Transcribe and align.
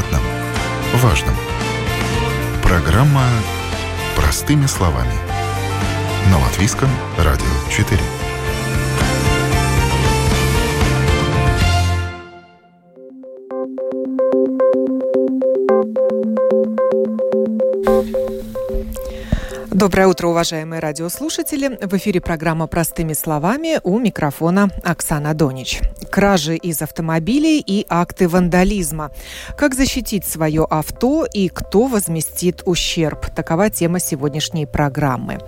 понятном, 0.00 0.22
важном. 0.94 1.34
Программа 2.62 3.24
«Простыми 4.16 4.66
словами» 4.66 5.12
на 6.30 6.38
Латвийском 6.38 6.88
радио 7.18 7.46
4. 7.70 8.29
Доброе 19.80 20.08
утро, 20.08 20.28
уважаемые 20.28 20.78
радиослушатели. 20.78 21.78
В 21.80 21.96
эфире 21.96 22.20
программа 22.20 22.66
«Простыми 22.66 23.14
словами» 23.14 23.80
у 23.82 23.98
микрофона 23.98 24.68
Оксана 24.84 25.32
Донич. 25.32 25.80
Кражи 26.10 26.56
из 26.56 26.82
автомобилей 26.82 27.64
и 27.66 27.86
акты 27.88 28.28
вандализма. 28.28 29.10
Как 29.56 29.74
защитить 29.74 30.26
свое 30.26 30.66
авто 30.68 31.24
и 31.24 31.48
кто 31.48 31.86
возместит 31.86 32.60
ущерб? 32.66 33.34
Такова 33.34 33.70
тема 33.70 34.00
сегодняшней 34.00 34.66
программы. 34.66 35.38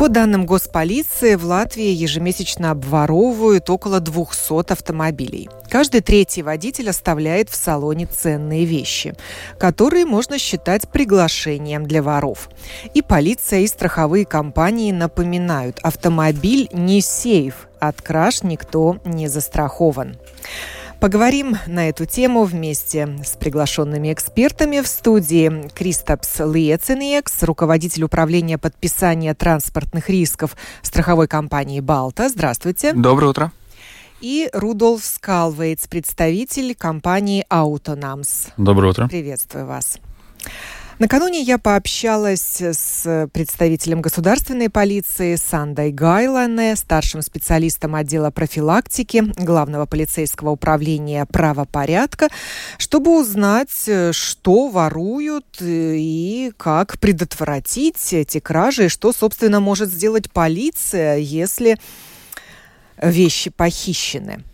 По 0.00 0.08
данным 0.08 0.46
госполиции, 0.46 1.34
в 1.34 1.44
Латвии 1.44 1.90
ежемесячно 1.90 2.70
обворовывают 2.70 3.68
около 3.68 4.00
200 4.00 4.72
автомобилей. 4.72 5.50
Каждый 5.68 6.00
третий 6.00 6.42
водитель 6.42 6.88
оставляет 6.88 7.50
в 7.50 7.54
салоне 7.54 8.06
ценные 8.06 8.64
вещи, 8.64 9.12
которые 9.58 10.06
можно 10.06 10.38
считать 10.38 10.88
приглашением 10.88 11.84
для 11.84 12.02
воров. 12.02 12.48
И 12.94 13.02
полиция, 13.02 13.60
и 13.60 13.66
страховые 13.66 14.24
компании 14.24 14.90
напоминают, 14.90 15.78
автомобиль 15.82 16.70
не 16.72 17.02
сейф, 17.02 17.68
от 17.78 18.00
краж 18.00 18.42
никто 18.42 18.96
не 19.04 19.28
застрахован. 19.28 20.16
Поговорим 21.00 21.56
на 21.66 21.88
эту 21.88 22.04
тему 22.04 22.44
вместе 22.44 23.08
с 23.24 23.34
приглашенными 23.34 24.12
экспертами 24.12 24.80
в 24.80 24.86
студии 24.86 25.66
Кристопс 25.74 26.40
Лиецениекс, 26.40 27.42
руководитель 27.42 28.04
управления 28.04 28.58
подписания 28.58 29.32
транспортных 29.32 30.10
рисков 30.10 30.58
страховой 30.82 31.26
компании 31.26 31.80
«Балта». 31.80 32.28
Здравствуйте. 32.28 32.92
Доброе 32.92 33.28
утро. 33.28 33.52
И 34.20 34.50
Рудольф 34.52 35.02
Скалвейтс, 35.02 35.86
представитель 35.88 36.74
компании 36.74 37.46
«Аутонамс». 37.48 38.48
Доброе 38.58 38.90
утро. 38.90 39.08
Приветствую 39.08 39.64
вас. 39.64 39.98
Накануне 41.00 41.40
я 41.40 41.56
пообщалась 41.56 42.60
с 42.60 43.26
представителем 43.32 44.02
государственной 44.02 44.68
полиции 44.68 45.36
Сандой 45.36 45.92
Гайлане, 45.92 46.76
старшим 46.76 47.22
специалистом 47.22 47.94
отдела 47.94 48.30
профилактики 48.30 49.24
Главного 49.38 49.86
полицейского 49.86 50.50
управления 50.50 51.24
правопорядка, 51.24 52.28
чтобы 52.76 53.18
узнать, 53.18 53.88
что 54.12 54.68
воруют 54.68 55.46
и 55.62 56.52
как 56.58 56.98
предотвратить 57.00 58.12
эти 58.12 58.38
кражи, 58.38 58.84
и 58.84 58.88
что, 58.90 59.14
собственно, 59.14 59.58
может 59.58 59.88
сделать 59.88 60.30
полиция, 60.30 61.16
если 61.16 61.78
вещи 63.00 63.48
похищены. 63.48 64.44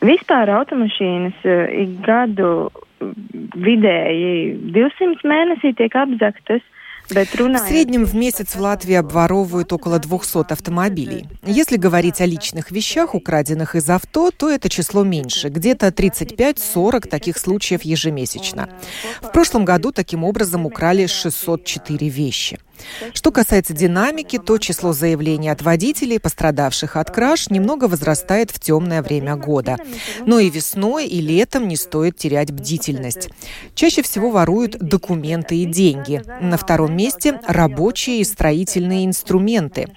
Vispār 0.00 0.50
automašīnas 0.52 1.40
ik 1.72 2.04
gadu 2.04 2.68
vidēji 3.00 4.58
200 4.74 5.28
mēnesī 5.28 5.74
tiek 5.78 5.94
apzaktas. 5.94 6.62
В 7.10 7.58
среднем 7.58 8.04
в 8.04 8.14
месяц 8.14 8.54
в 8.54 8.60
Латвии 8.60 8.94
обворовывают 8.94 9.72
около 9.72 9.98
200 9.98 10.52
автомобилей. 10.52 11.24
Если 11.42 11.78
говорить 11.78 12.20
о 12.20 12.26
личных 12.26 12.70
вещах, 12.70 13.14
украденных 13.14 13.74
из 13.76 13.88
авто, 13.88 14.30
то 14.30 14.50
это 14.50 14.68
число 14.68 15.04
меньше, 15.04 15.48
где-то 15.48 15.86
35-40 15.88 17.08
таких 17.08 17.38
случаев 17.38 17.80
ежемесячно. 17.80 18.68
В 19.22 19.32
прошлом 19.32 19.64
году 19.64 19.90
таким 19.90 20.22
образом 20.22 20.66
украли 20.66 21.06
604 21.06 22.08
вещи. 22.10 22.58
Что 23.14 23.32
касается 23.32 23.72
динамики, 23.74 24.38
то 24.38 24.58
число 24.58 24.92
заявлений 24.92 25.48
от 25.48 25.62
водителей, 25.62 26.20
пострадавших 26.20 26.96
от 26.96 27.10
краж, 27.10 27.50
немного 27.50 27.84
возрастает 27.84 28.50
в 28.50 28.60
темное 28.60 29.02
время 29.02 29.36
года. 29.36 29.76
Но 30.26 30.38
и 30.38 30.50
весной, 30.50 31.06
и 31.06 31.20
летом 31.20 31.68
не 31.68 31.76
стоит 31.76 32.16
терять 32.16 32.50
бдительность. 32.52 33.30
Чаще 33.74 34.02
всего 34.02 34.30
воруют 34.30 34.78
документы 34.78 35.56
и 35.56 35.64
деньги. 35.64 36.22
На 36.40 36.56
втором 36.56 36.96
месте 36.96 37.40
рабочие 37.46 38.20
и 38.20 38.24
строительные 38.24 39.06
инструменты. 39.06 39.88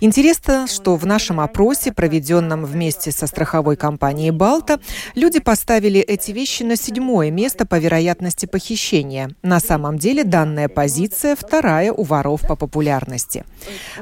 Интересно, 0.00 0.66
что 0.66 0.96
в 0.96 1.06
нашем 1.06 1.40
опросе, 1.40 1.92
проведенном 1.92 2.64
вместе 2.64 3.12
со 3.12 3.26
страховой 3.26 3.76
компанией 3.76 4.30
«Балта», 4.30 4.80
люди 5.14 5.40
поставили 5.40 6.00
эти 6.00 6.32
вещи 6.32 6.62
на 6.62 6.76
седьмое 6.76 7.30
место 7.30 7.66
по 7.66 7.78
вероятности 7.78 8.46
похищения. 8.46 9.30
На 9.42 9.60
самом 9.60 9.98
деле 9.98 10.24
данная 10.24 10.68
позиция 10.68 11.36
вторая 11.36 11.92
у 11.92 12.02
воров 12.02 12.25
воров 12.26 12.42
по 12.42 12.56
популярности. 12.56 13.44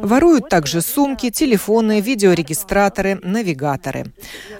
Воруют 0.01 0.49
также 0.49 0.81
сумки, 0.81 1.31
телефоны, 1.31 2.01
видеорегистраторы, 2.01 3.21
навигаторы. 3.23 4.13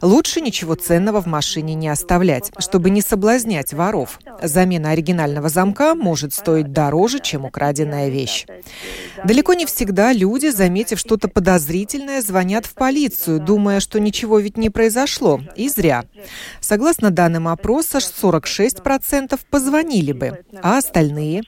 Лучше 0.03 0.41
ничего 0.41 0.75
ценного 0.75 1.23
в 1.23 1.27
машине 1.27 1.75
не 1.75 1.89
оставлять, 1.89 2.53
чтобы 2.59 2.91
не 2.91 3.01
соблазнять 3.01 3.73
воров. 3.73 4.21
Замена 4.43 4.91
оригинального 4.91 5.49
замка 5.49 5.95
может 5.95 6.35
стоить 6.35 6.73
дороже, 6.73 7.21
чем 7.21 7.45
украденная 7.45 8.09
вещь. 8.09 8.47
Далеко 9.25 9.55
не 9.55 9.65
всегда 9.65 10.13
люди, 10.13 10.51
заметив 10.51 10.99
что-то 10.99 11.29
подозрительное, 11.29 12.21
звонят 12.21 12.67
в 12.67 12.75
полицию, 12.75 13.41
думая, 13.41 13.81
что 13.81 13.99
ничего 13.99 14.39
ведь 14.39 14.57
не 14.59 14.71
произошло. 14.71 15.41
И 15.57 15.69
зря. 15.69 16.05
Согласно 16.61 17.11
данным 17.11 17.49
опроса, 17.49 17.99
46% 17.99 19.41
позвонили 19.51 20.13
бы, 20.13 20.45
а 20.63 20.79
остальные? 20.79 21.43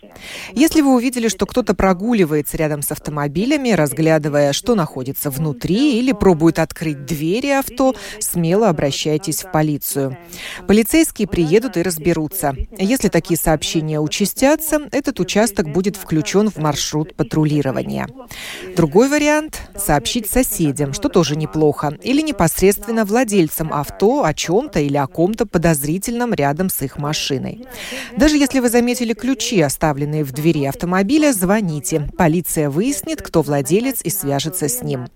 Если 0.52 0.80
вы 0.80 0.94
увидели, 0.94 1.28
что 1.28 1.46
кто-то 1.46 1.74
прогуливает 1.74 2.05
прогуливается 2.06 2.56
рядом 2.56 2.82
с 2.82 2.92
автомобилями, 2.92 3.70
разглядывая, 3.70 4.52
что 4.52 4.76
находится 4.76 5.28
внутри, 5.28 5.98
или 5.98 6.12
пробует 6.12 6.60
открыть 6.60 7.04
двери 7.04 7.48
авто, 7.48 7.96
смело 8.20 8.68
обращайтесь 8.68 9.42
в 9.42 9.50
полицию. 9.50 10.16
Полицейские 10.68 11.26
приедут 11.26 11.76
и 11.76 11.82
разберутся. 11.82 12.54
Если 12.78 13.08
такие 13.08 13.36
сообщения 13.36 13.98
участятся, 13.98 14.82
этот 14.92 15.18
участок 15.18 15.72
будет 15.72 15.96
включен 15.96 16.48
в 16.48 16.58
маршрут 16.58 17.16
патрулирования. 17.16 18.06
Другой 18.76 19.08
вариант– 19.08 19.62
сообщить 19.76 20.30
соседям, 20.30 20.92
что 20.92 21.08
тоже 21.08 21.34
неплохо, 21.34 21.98
или 22.04 22.22
непосредственно 22.22 23.04
владельцам 23.04 23.72
авто 23.72 24.22
о 24.22 24.32
чем-то 24.32 24.78
или 24.78 24.96
о 24.96 25.08
ком-то 25.08 25.44
подозрительном 25.44 26.34
рядом 26.34 26.70
с 26.70 26.82
их 26.82 26.98
машиной. 26.98 27.64
Даже 28.16 28.36
если 28.36 28.60
вы 28.60 28.68
заметили 28.68 29.12
ключи, 29.12 29.60
оставленные 29.60 30.22
в 30.22 30.30
двери 30.30 30.66
автомобиля, 30.66 31.32
звоните 31.32 31.95
месте. 32.00 32.16
Полиция 32.16 32.70
выяснит, 32.70 33.22
кто 33.22 33.42
владелец 33.42 34.00
и 34.02 34.10
свяжется 34.10 34.68
с 34.68 34.82
ним. 34.82 35.06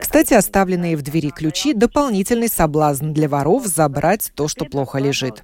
Кстати, 0.00 0.34
оставленные 0.34 0.96
в 0.96 1.02
двери 1.02 1.30
ключи– 1.30 1.72
дополнительный 1.74 2.48
соблазн 2.48 3.12
для 3.12 3.28
воров 3.28 3.66
забрать 3.66 4.32
то, 4.34 4.48
что 4.48 4.64
плохо 4.64 4.98
лежит. 4.98 5.42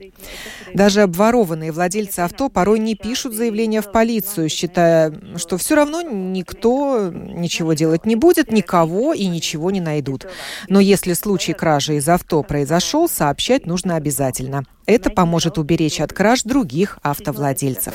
Даже 0.75 1.03
обворованные 1.03 1.73
владельцы 1.73 2.21
авто 2.21 2.49
порой 2.49 2.79
не 2.79 2.95
пишут 2.95 3.35
заявления 3.35 3.83
в 3.83 3.91
полицию, 3.91 4.49
считая, 4.49 5.13
что 5.37 5.59
все 5.59 5.75
равно 5.75 6.03
никто 6.03 7.11
ничего 7.13 7.73
делать 7.73 8.07
не 8.07 8.17
будет, 8.17 8.53
никого 8.53 9.13
и 9.13 9.27
ничего 9.27 9.71
не 9.71 9.81
найдут. 9.81 10.27
Но 10.69 10.81
если 10.81 11.13
случай 11.13 11.53
кражи 11.53 11.97
из 11.97 12.09
авто 12.09 12.43
произошел, 12.43 13.09
сообщать 13.09 13.67
нужно 13.67 13.97
обязательно. 13.97 14.65
Это 14.91 15.09
поможет 15.09 15.57
уберечь 15.57 16.01
от 16.01 16.13
краж 16.13 16.43
других 16.43 16.99
автовладельцев. 17.03 17.95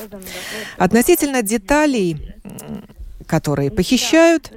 Относительно 0.78 1.42
деталей, 1.42 2.34
которые 3.26 3.70
похищают, 3.70 4.50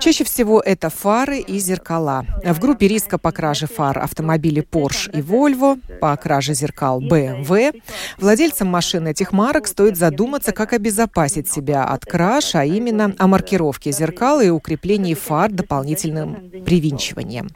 Чаще 0.00 0.24
всего 0.24 0.62
это 0.62 0.88
фары 0.88 1.40
и 1.40 1.58
зеркала. 1.58 2.24
В 2.42 2.58
группе 2.58 2.88
риска 2.88 3.18
по 3.18 3.32
краже 3.32 3.66
фар 3.66 3.98
автомобили 3.98 4.62
Porsche 4.62 5.10
и 5.12 5.20
Volvo, 5.20 5.78
по 6.00 6.16
краже 6.16 6.54
зеркал 6.54 7.02
BMW. 7.02 7.82
Владельцам 8.16 8.68
машин 8.68 9.06
этих 9.06 9.32
марок 9.32 9.66
стоит 9.66 9.98
задуматься, 9.98 10.52
как 10.52 10.72
обезопасить 10.72 11.50
себя 11.50 11.84
от 11.84 12.06
краж, 12.06 12.54
а 12.54 12.64
именно 12.64 13.14
о 13.18 13.26
маркировке 13.26 13.92
зеркал 13.92 14.40
и 14.40 14.48
укреплении 14.48 15.12
фар 15.12 15.50
дополнительным 15.50 16.50
привинчиванием. 16.64 17.50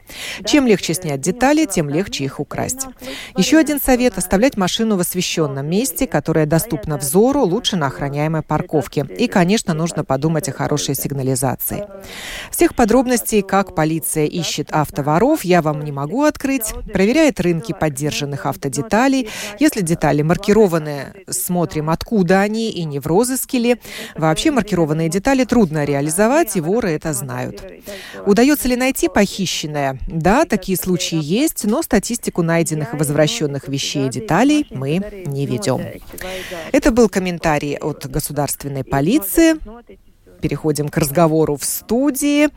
Чем 0.45 0.67
легче 0.67 0.93
снять 0.93 1.21
детали, 1.21 1.65
тем 1.65 1.89
легче 1.89 2.25
их 2.25 2.39
украсть. 2.39 2.85
Еще 3.35 3.57
один 3.57 3.81
совет– 3.81 4.17
оставлять 4.19 4.55
машину 4.55 4.97
в 4.97 4.99
освещенном 4.99 5.67
месте, 5.67 6.05
которое 6.05 6.45
доступно 6.45 6.97
взору, 6.97 7.41
лучше 7.41 7.75
на 7.75 7.87
охраняемой 7.87 8.43
парковке. 8.43 9.03
И, 9.17 9.27
конечно, 9.27 9.73
нужно 9.73 10.03
подумать 10.03 10.47
о 10.47 10.51
хорошей 10.51 10.93
сигнализации. 10.93 11.85
Всех 12.51 12.75
подробностей, 12.75 13.41
как 13.41 13.75
полиция 13.75 14.25
ищет 14.25 14.69
автоворов, 14.71 15.43
я 15.43 15.61
вам 15.61 15.83
не 15.83 15.91
могу 15.91 16.23
открыть. 16.23 16.73
Проверяет 16.93 17.39
рынки 17.39 17.73
поддержанных 17.73 18.45
автодеталей. 18.45 19.29
Если 19.59 19.81
детали 19.81 20.21
маркированы, 20.21 21.13
смотрим, 21.29 21.89
откуда 21.89 22.41
они 22.41 22.71
и 22.71 22.83
не 22.85 22.99
в 22.99 23.07
розыске 23.07 23.59
ли. 23.59 23.77
Вообще 24.15 24.51
маркированные 24.51 25.09
детали 25.09 25.43
трудно 25.43 25.85
реализовать, 25.85 26.55
и 26.55 26.61
воры 26.61 26.91
это 26.91 27.13
знают. 27.13 27.63
Удается 28.25 28.67
ли 28.67 28.75
найти 28.75 29.07
похищенное? 29.07 29.99
Да, 30.07 30.45
такие 30.45 30.77
случаи 30.77 31.19
есть, 31.21 31.65
но 31.65 31.81
статистику 31.81 32.41
найденных 32.41 32.93
и 32.93 32.97
возвращенных 32.97 33.67
вещей 33.67 34.07
и 34.07 34.09
деталей 34.09 34.67
мы 34.69 35.23
не 35.25 35.45
ведем. 35.45 35.81
Это 36.71 36.91
был 36.91 37.09
комментарий 37.09 37.77
от 37.77 38.05
государственной 38.07 38.83
полиции. 38.83 39.55
Переходим 40.41 40.89
к 40.89 40.97
разговору 40.97 41.55
в 41.55 41.63
студии. 41.63 42.49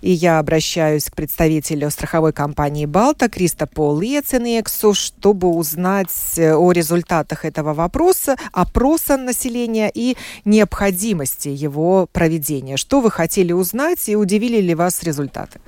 И 0.00 0.10
я 0.10 0.38
обращаюсь 0.38 1.06
к 1.06 1.14
представителю 1.14 1.90
страховой 1.90 2.32
компании 2.32 2.86
«Балта» 2.86 3.28
Криста 3.28 3.66
Полиеценексу, 3.66 4.94
чтобы 4.94 5.48
узнать 5.48 6.10
э, 6.36 6.54
о 6.54 6.72
результатах 6.72 7.44
этого 7.44 7.72
вопроса, 7.74 8.36
опроса 8.52 9.16
населения 9.16 9.90
и 9.92 10.16
необходимости 10.44 11.48
его 11.48 12.08
проведения. 12.12 12.76
Что 12.76 13.00
вы 13.00 13.10
хотели 13.10 13.52
узнать 13.52 14.08
и 14.08 14.16
удивили 14.16 14.60
ли 14.60 14.74
вас 14.74 15.02
результаты? 15.02 15.60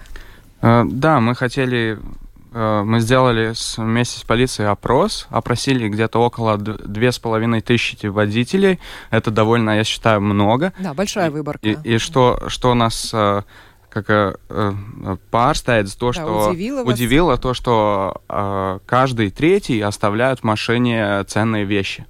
Э, 0.60 0.84
да, 0.87 1.20
мы 1.20 1.34
хотели 1.34 1.99
мы 2.52 3.00
сделали 3.00 3.54
вместе 3.76 4.19
с 4.19 4.22
полицией 4.22 4.69
опрос, 4.69 5.26
опросили 5.31 5.88
где-то 5.88 6.19
около 6.19 6.58
две 6.58 7.10
с 7.10 7.19
половиной 7.19 7.60
тысячи 7.60 8.06
водителей. 8.06 8.78
Это 9.10 9.31
довольно, 9.31 9.76
я 9.76 9.84
считаю, 9.84 10.20
много. 10.20 10.72
Да, 10.78 10.94
большая 10.94 11.31
выборка. 11.31 11.66
И, 11.66 11.76
и 11.84 11.99
что, 11.99 12.43
что 12.49 12.75
нас 12.75 13.10
э, 13.14 13.43
как 13.88 14.06
э, 14.08 14.34
pārsteidz 15.31 15.96
то, 15.99 16.08
да, 16.08 16.12
что 16.12 16.50
удивило, 16.50 16.82
удивило 16.82 17.37
то, 17.37 17.54
что 17.54 18.22
э, 18.28 18.78
каждый 18.87 19.31
третий 19.31 19.81
оставляет 19.81 20.40
в 20.40 20.44
машине 20.44 21.25
ценные 21.25 21.64
вещи. 21.64 22.06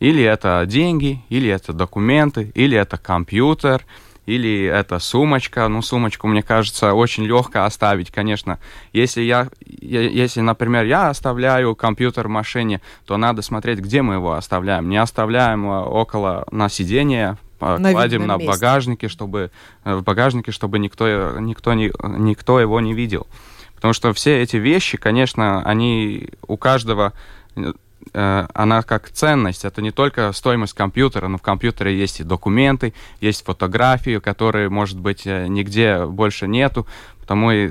Или 0.00 0.22
это 0.22 0.64
деньги, 0.66 1.22
или 1.28 1.50
это 1.50 1.72
документы, 1.72 2.50
или 2.54 2.76
это 2.76 2.96
компьютер, 2.96 3.84
или 4.30 4.64
это 4.64 4.98
сумочка. 4.98 5.66
Ну, 5.68 5.82
сумочку, 5.82 6.26
мне 6.26 6.42
кажется, 6.42 6.94
очень 6.94 7.24
легко 7.24 7.64
оставить, 7.64 8.10
конечно. 8.10 8.58
Если, 8.92 9.22
я, 9.22 9.48
если, 9.66 10.40
например, 10.40 10.84
я 10.84 11.08
оставляю 11.08 11.74
компьютер 11.74 12.28
в 12.28 12.30
машине, 12.30 12.80
то 13.06 13.16
надо 13.16 13.42
смотреть, 13.42 13.80
где 13.80 14.02
мы 14.02 14.14
его 14.14 14.34
оставляем. 14.34 14.88
Не 14.88 14.98
оставляем 14.98 15.66
около 15.66 16.46
на 16.50 16.68
сиденье, 16.68 17.38
а 17.58 17.78
на 17.78 17.92
кладем 17.92 18.26
на 18.26 18.36
месте. 18.36 18.48
багажнике, 18.48 19.08
чтобы 19.08 19.50
э, 19.84 19.94
в 19.94 20.02
багажнике, 20.02 20.52
чтобы 20.52 20.78
никто, 20.78 21.38
никто, 21.38 21.74
не, 21.74 21.92
никто 22.02 22.60
его 22.60 22.80
не 22.80 22.94
видел. 22.94 23.26
Потому 23.74 23.94
что 23.94 24.12
все 24.12 24.42
эти 24.42 24.56
вещи, 24.56 24.96
конечно, 24.96 25.62
они 25.62 26.28
у 26.46 26.56
каждого 26.56 27.12
Э, 27.56 27.72
она 28.12 28.82
как 28.82 29.10
ценность. 29.10 29.64
Это 29.64 29.82
не 29.82 29.90
только 29.90 30.32
стоимость 30.32 30.74
компьютера, 30.74 31.28
но 31.28 31.38
в 31.38 31.42
компьютере 31.42 31.96
есть 31.96 32.20
и 32.20 32.24
документы, 32.24 32.94
есть 33.20 33.44
фотографии, 33.44 34.18
которые, 34.18 34.68
может 34.68 34.98
быть, 34.98 35.26
э, 35.26 35.46
нигде 35.48 36.06
больше 36.06 36.48
нету. 36.48 36.86
Потому 37.20 37.52
и 37.52 37.70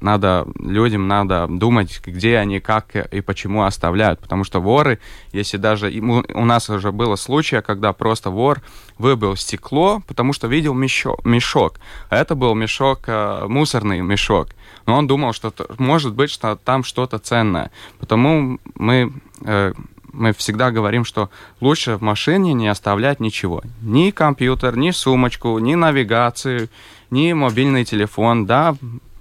надо 0.00 0.46
людям 0.58 1.08
надо 1.08 1.46
думать, 1.48 2.00
где 2.04 2.36
они, 2.36 2.60
как 2.60 2.94
и 2.94 3.20
почему 3.20 3.62
оставляют. 3.62 4.20
Потому 4.20 4.44
что 4.44 4.60
воры, 4.60 4.98
если 5.32 5.56
даже... 5.56 5.90
У 5.90 6.44
нас 6.44 6.68
уже 6.70 6.92
было 6.92 7.16
случай, 7.16 7.60
когда 7.62 7.92
просто 7.92 8.30
вор 8.30 8.60
выбил 8.98 9.36
стекло, 9.36 10.02
потому 10.06 10.32
что 10.32 10.46
видел 10.46 10.74
мешок. 10.74 11.24
мешок. 11.24 11.80
Это 12.10 12.34
был 12.34 12.54
мешок, 12.54 13.04
э, 13.06 13.46
мусорный 13.48 14.00
мешок. 14.00 14.48
Но 14.88 14.96
он 14.96 15.06
думал, 15.06 15.34
что 15.34 15.52
может 15.76 16.14
быть, 16.14 16.30
что 16.30 16.56
там 16.56 16.82
что-то 16.82 17.18
ценное. 17.18 17.70
Потому 17.98 18.58
мы 18.74 19.12
э, 19.44 19.74
мы 20.14 20.32
всегда 20.32 20.70
говорим, 20.70 21.04
что 21.04 21.28
лучше 21.60 21.96
в 21.96 22.00
машине 22.00 22.54
не 22.54 22.68
оставлять 22.68 23.20
ничего. 23.20 23.62
Ни 23.82 24.10
компьютер, 24.10 24.78
ни 24.78 24.90
сумочку, 24.90 25.58
ни 25.58 25.74
навигацию, 25.74 26.70
ни 27.10 27.34
мобильный 27.34 27.84
телефон. 27.84 28.46
Да, 28.46 28.76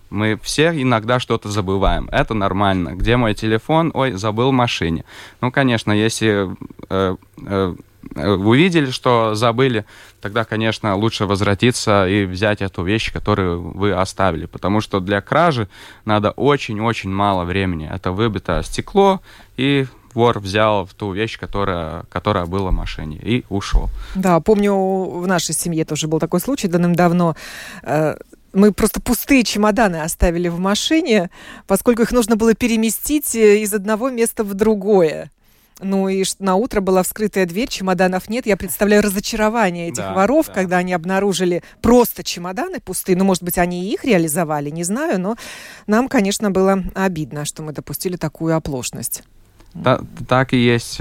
мы 0.09 0.39
все 0.41 0.69
иногда 0.69 1.19
что-то 1.19 1.49
забываем. 1.49 2.07
Это 2.13 2.33
нормально. 2.33 2.95
Где 2.95 3.17
мой 3.17 3.33
телефон? 3.33 3.91
Ой, 3.93 4.13
забыл 4.13 4.51
в 4.51 4.53
машине. 4.53 5.03
Ну, 5.41 5.51
конечно, 5.51 5.91
если 5.91 6.55
э, 6.89 7.15
э, 7.45 7.75
вы 8.15 8.57
видели, 8.57 8.91
что 8.91 9.35
забыли, 9.35 9.85
тогда, 10.21 10.43
конечно, 10.43 10.95
лучше 10.95 11.25
возвратиться 11.25 12.07
и 12.07 12.25
взять 12.25 12.61
эту 12.61 12.83
вещь, 12.83 13.11
которую 13.11 13.77
вы 13.77 13.93
оставили. 13.93 14.45
Потому 14.45 14.81
что 14.81 14.99
для 14.99 15.21
кражи 15.21 15.67
надо 16.05 16.31
очень-очень 16.31 17.09
мало 17.09 17.43
времени. 17.43 17.89
Это 17.91 18.11
выбито 18.11 18.61
стекло, 18.63 19.21
и 19.57 19.85
вор 20.13 20.39
взял 20.39 20.85
в 20.85 20.93
ту 20.93 21.11
вещь, 21.11 21.37
которая, 21.39 22.03
которая 22.09 22.45
была 22.45 22.71
в 22.71 22.73
машине, 22.73 23.17
и 23.17 23.45
ушел. 23.49 23.89
Да, 24.15 24.39
помню, 24.39 24.73
в 24.73 25.27
нашей 25.27 25.53
семье 25.53 25.85
тоже 25.85 26.07
был 26.07 26.19
такой 26.19 26.39
случай 26.39 26.67
давным-давно. 26.67 27.35
Э, 27.83 28.15
мы 28.53 28.71
просто 28.73 28.99
пустые 28.99 29.43
чемоданы 29.43 29.97
оставили 29.97 30.47
в 30.47 30.59
машине, 30.59 31.29
поскольку 31.67 32.01
их 32.01 32.11
нужно 32.11 32.35
было 32.35 32.55
переместить 32.55 33.35
э, 33.35 33.59
из 33.59 33.73
одного 33.73 34.09
места 34.09 34.43
в 34.43 34.55
другое. 34.55 35.31
Ну 35.79 36.09
и 36.09 36.23
на 36.39 36.55
утро 36.55 36.81
была 36.81 37.03
вскрытая 37.03 37.45
дверь, 37.45 37.67
чемоданов 37.67 38.29
нет. 38.29 38.45
Я 38.45 38.57
представляю 38.57 39.03
разочарование 39.03 39.89
этих 39.89 39.97
да, 39.97 40.13
воров, 40.13 40.47
да. 40.47 40.53
когда 40.53 40.77
они 40.77 40.93
обнаружили 40.93 41.61
просто 41.81 42.23
чемоданы 42.23 42.79
пустые. 42.79 43.15
Ну, 43.15 43.25
может 43.25 43.43
быть, 43.43 43.57
они 43.57 43.85
и 43.85 43.93
их 43.93 44.03
реализовали, 44.03 44.69
не 44.69 44.83
знаю, 44.83 45.19
но 45.19 45.35
нам, 45.85 46.07
конечно, 46.09 46.49
было 46.49 46.83
обидно, 46.95 47.45
что 47.45 47.61
мы 47.61 47.73
допустили 47.73 48.17
такую 48.17 48.55
оплошность. 48.55 49.23
Да, 49.73 50.01
так 50.27 50.53
и 50.53 50.57
есть 50.57 50.99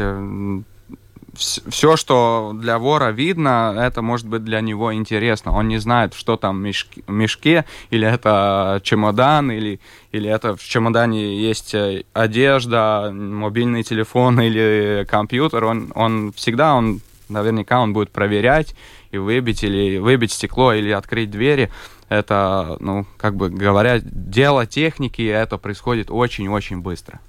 все, 1.36 1.96
что 1.96 2.52
для 2.54 2.78
вора 2.78 3.10
видно, 3.10 3.74
это 3.76 4.02
может 4.02 4.26
быть 4.26 4.44
для 4.44 4.60
него 4.60 4.94
интересно. 4.94 5.56
Он 5.56 5.68
не 5.68 5.78
знает, 5.78 6.14
что 6.14 6.36
там 6.36 6.62
в 6.62 7.10
мешке, 7.10 7.64
или 7.90 8.06
это 8.06 8.80
чемодан, 8.82 9.50
или, 9.50 9.80
или 10.12 10.28
это 10.28 10.56
в 10.56 10.62
чемодане 10.62 11.40
есть 11.40 11.74
э, 11.74 12.04
одежда, 12.12 13.10
мобильный 13.12 13.82
телефон 13.82 14.40
или 14.40 15.06
компьютер. 15.08 15.64
Он, 15.64 15.92
он 15.94 16.32
всегда, 16.32 16.74
он 16.74 17.00
наверняка 17.28 17.80
он 17.80 17.92
будет 17.92 18.10
проверять 18.10 18.74
и 19.10 19.18
выбить 19.18 19.62
или 19.64 19.98
выбить 19.98 20.32
стекло 20.32 20.72
или 20.72 20.90
открыть 20.90 21.30
двери. 21.30 21.70
Это, 22.08 22.76
ну, 22.80 23.04
как 23.16 23.34
бы 23.34 23.50
говоря, 23.50 23.98
дело 24.00 24.64
техники, 24.66 25.22
и 25.22 25.26
это 25.26 25.58
происходит 25.58 26.10
очень-очень 26.10 26.80
быстро. 26.80 27.20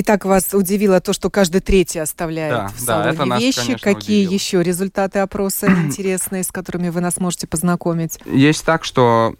Итак, 0.00 0.24
вас 0.24 0.54
удивило 0.54 1.00
то, 1.00 1.12
что 1.12 1.28
каждый 1.28 1.60
третий 1.60 1.98
оставляет 1.98 2.54
да, 2.54 2.68
в 2.68 2.78
салоне 2.78 3.12
да, 3.16 3.24
это 3.24 3.38
вещи. 3.40 3.72
Нас, 3.72 3.80
Какие 3.80 4.26
удивило. 4.26 4.32
еще 4.32 4.62
результаты 4.62 5.18
опроса 5.18 5.66
интересные, 5.84 6.44
с 6.44 6.52
которыми 6.52 6.90
вы 6.90 7.00
нас 7.00 7.16
можете 7.16 7.48
познакомить? 7.48 8.20
Есть 8.24 8.64
так, 8.64 8.84
что 8.84 9.34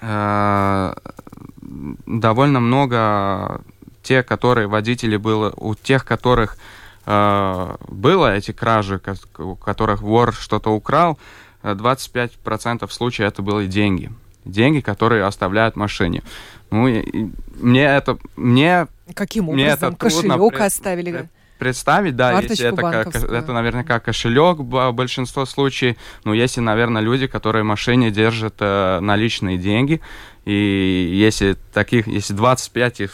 э, 0.00 0.94
довольно 1.60 2.60
много 2.60 3.62
тех, 4.04 4.26
которые 4.26 4.68
водители 4.68 5.16
было, 5.16 5.52
у 5.56 5.74
тех, 5.74 6.04
которых 6.04 6.56
э, 7.06 7.76
было 7.88 8.36
эти 8.36 8.52
кражи, 8.52 9.00
у 9.38 9.56
которых 9.56 10.02
вор 10.02 10.32
что-то 10.32 10.70
украл, 10.70 11.18
25% 11.64 12.88
случаев 12.92 13.28
это 13.28 13.42
были 13.42 13.66
деньги. 13.66 14.12
Деньги, 14.44 14.80
которые 14.80 15.24
оставляют 15.24 15.74
в 15.74 15.78
машине. 15.78 16.22
Ну, 16.70 16.86
и, 16.86 17.00
и 17.00 17.30
мне 17.56 17.84
это... 17.84 18.18
Мне, 18.36 18.86
Каким 19.12 19.48
образом? 19.48 19.94
Кошелек 19.96 20.50
пред, 20.50 20.60
оставили? 20.60 21.28
Представить, 21.58 22.16
да, 22.16 22.40
если 22.40 22.66
это, 22.66 22.82
как, 22.82 23.14
это 23.14 23.52
наверняка 23.52 24.00
кошелек 24.00 24.58
в 24.58 24.90
большинстве 24.92 25.46
случаев. 25.46 25.96
Ну, 26.24 26.32
если, 26.32 26.60
наверное, 26.60 27.02
люди, 27.02 27.26
которые 27.26 27.62
в 27.62 27.66
машине 27.66 28.10
держат 28.10 28.56
э, 28.58 28.98
наличные 29.00 29.58
деньги, 29.58 30.00
и 30.44 31.12
если 31.14 31.56
таких, 31.72 32.08
если 32.08 32.34
25 32.34 33.10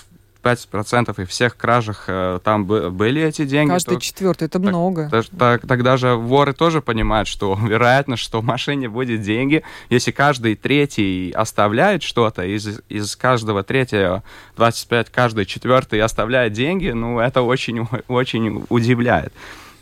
25% 0.52 1.22
и 1.22 1.24
всех 1.26 1.56
кражах 1.56 2.04
э, 2.08 2.40
там 2.42 2.64
были 2.66 3.22
эти 3.22 3.44
деньги. 3.44 3.70
Каждый 3.70 3.94
то, 3.94 4.00
четвертый, 4.00 4.44
это 4.44 4.58
так, 4.58 4.68
много. 4.68 5.08
Так, 5.10 5.26
так, 5.38 5.66
тогда 5.66 5.96
же 5.96 6.14
воры 6.14 6.52
тоже 6.52 6.80
понимают, 6.80 7.28
что 7.28 7.58
вероятно, 7.62 8.16
что 8.16 8.40
в 8.40 8.44
машине 8.44 8.88
будет 8.88 9.22
деньги. 9.22 9.62
Если 9.90 10.10
каждый 10.10 10.54
третий 10.54 11.32
оставляет 11.32 12.02
что-то, 12.02 12.44
из, 12.44 12.80
из 12.88 13.16
каждого 13.16 13.62
третьего 13.62 14.22
25, 14.56 15.10
каждый 15.10 15.46
четвертый 15.46 16.00
оставляет 16.00 16.52
деньги, 16.52 16.90
ну, 16.90 17.18
это 17.18 17.42
очень, 17.42 17.86
очень 18.08 18.64
удивляет. 18.68 19.32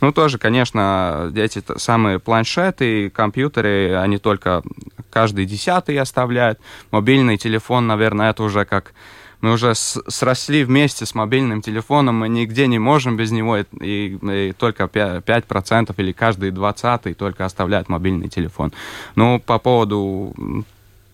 Ну, 0.01 0.13
тоже, 0.13 0.39
конечно, 0.39 1.33
эти 1.35 1.63
самые 1.79 2.19
планшеты 2.19 3.09
компьютеры, 3.11 3.97
они 3.97 4.19
только 4.19 4.63
каждый 5.11 5.47
десятый 5.47 5.99
оставляют. 5.99 6.61
Мобильный 6.91 7.39
телефон, 7.39 7.87
наверное, 7.87 8.31
это 8.31 8.43
уже 8.43 8.67
как 8.67 8.93
мы 9.47 9.53
уже 9.53 9.75
сросли 9.75 10.65
вместе 10.65 11.07
с 11.07 11.15
мобильным 11.15 11.63
телефоном, 11.63 12.17
мы 12.17 12.29
нигде 12.29 12.67
не 12.67 12.81
можем 12.81 13.17
без 13.17 13.31
него, 13.31 13.59
и, 13.59 13.65
и 13.81 14.53
только 14.59 14.85
5% 14.85 15.95
или 15.97 16.13
каждый 16.13 16.51
20 16.51 17.17
только 17.17 17.45
оставляет 17.45 17.89
мобильный 17.89 18.29
телефон. 18.29 18.73
Ну, 19.15 19.39
по 19.39 19.59
поводу 19.59 20.35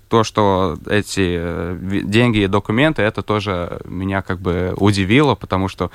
то, 0.08 0.24
что 0.24 0.78
эти 0.86 1.36
э, 1.40 1.78
деньги 2.04 2.38
и 2.38 2.46
документы, 2.46 3.02
это 3.02 3.22
тоже 3.22 3.80
меня 3.84 4.22
как 4.22 4.40
бы 4.40 4.72
удивило, 4.78 5.34
потому 5.34 5.68
что, 5.68 5.90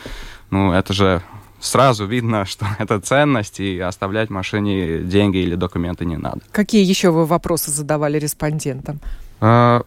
ну, 0.52 0.74
это 0.74 0.94
же 0.94 1.24
сразу 1.60 2.06
видно, 2.06 2.46
что 2.52 2.68
это 2.78 3.00
ценность, 3.00 3.60
и 3.60 3.80
оставлять 3.80 4.30
в 4.30 4.34
машине 4.34 5.00
деньги 5.00 5.38
или 5.38 5.56
документы 5.56 6.06
не 6.06 6.18
надо. 6.18 6.42
Какие 6.52 6.86
еще 6.86 7.10
вы 7.10 7.26
вопросы 7.26 7.72
задавали 7.72 8.20
респондентам? 8.20 9.00
А, 9.42 9.82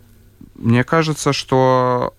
мне 0.57 0.83
кажется, 0.83 1.33
что 1.33 2.13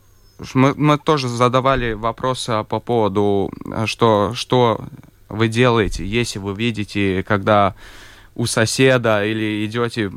мы, 0.53 0.74
мы 0.75 0.98
тоже 0.98 1.27
задавали 1.27 1.93
вопросы 1.93 2.65
по 2.67 2.79
поводу, 2.79 3.51
что, 3.86 4.33
что 4.33 4.81
вы 5.29 5.48
делаете, 5.48 6.05
если 6.05 6.39
вы 6.39 6.53
видите, 6.53 7.24
когда 7.24 7.75
у 8.36 8.45
соседа 8.45 9.25
или 9.25 9.65
идете 9.65 10.12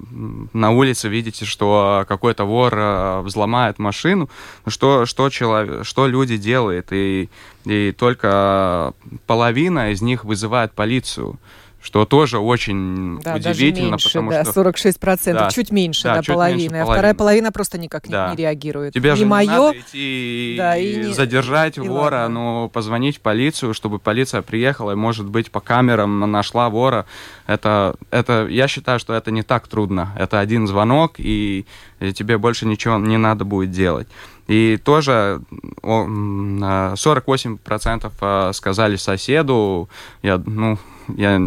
на 0.52 0.70
улице, 0.70 1.08
видите, 1.08 1.44
что 1.44 2.04
какой-то 2.06 2.44
вор 2.44 2.72
э, 2.76 3.20
взломает 3.22 3.78
машину, 3.78 4.30
что, 4.66 5.04
что, 5.04 5.28
человек, 5.30 5.84
что 5.84 6.06
люди 6.06 6.36
делают, 6.36 6.92
и, 6.92 7.28
и 7.64 7.92
только 7.92 8.94
половина 9.26 9.90
из 9.90 10.00
них 10.00 10.24
вызывает 10.24 10.72
полицию 10.72 11.38
что 11.84 12.06
тоже 12.06 12.38
очень 12.38 13.20
да, 13.20 13.34
удивительно, 13.34 13.90
меньше, 13.90 14.08
потому 14.08 14.30
да, 14.30 14.44
что 14.44 14.54
46 14.54 14.98
процентов, 14.98 15.48
да, 15.48 15.50
чуть 15.50 15.70
меньше, 15.70 16.04
да, 16.04 16.14
да 16.14 16.22
чуть 16.22 16.34
половины, 16.34 16.72
меньше 16.72 16.76
а 16.78 16.84
вторая 16.86 17.12
половина 17.12 17.52
просто 17.52 17.76
никак 17.76 18.08
да. 18.08 18.28
не, 18.28 18.30
не 18.30 18.36
реагирует. 18.42 18.94
Тебе 18.94 19.10
не 19.10 19.16
же 19.16 19.26
мое, 19.26 19.46
надо 19.46 19.78
идти 19.78 20.54
да, 20.56 20.78
и, 20.78 21.00
и 21.00 21.12
задержать 21.12 21.76
и 21.76 21.80
вора, 21.82 22.22
ладно. 22.22 22.28
но 22.28 22.68
позвонить 22.70 23.18
в 23.18 23.20
полицию, 23.20 23.74
чтобы 23.74 23.98
полиция 23.98 24.40
приехала 24.40 24.92
и, 24.92 24.94
может 24.94 25.26
быть, 25.26 25.50
по 25.50 25.60
камерам 25.60 26.20
нашла 26.20 26.70
вора. 26.70 27.04
Это, 27.46 27.96
это, 28.10 28.46
я 28.48 28.66
считаю, 28.66 28.98
что 28.98 29.12
это 29.12 29.30
не 29.30 29.42
так 29.42 29.68
трудно. 29.68 30.14
Это 30.18 30.40
один 30.40 30.66
звонок, 30.66 31.16
и, 31.18 31.66
и 32.00 32.12
тебе 32.14 32.38
больше 32.38 32.64
ничего 32.64 32.96
не 32.96 33.18
надо 33.18 33.44
будет 33.44 33.72
делать. 33.72 34.08
И 34.46 34.76
тоже 34.76 35.40
48% 35.82 38.12
а, 38.20 38.52
сказали 38.52 38.96
соседу, 38.96 39.88
я, 40.22 40.42
ну, 40.44 40.78
я 41.08 41.40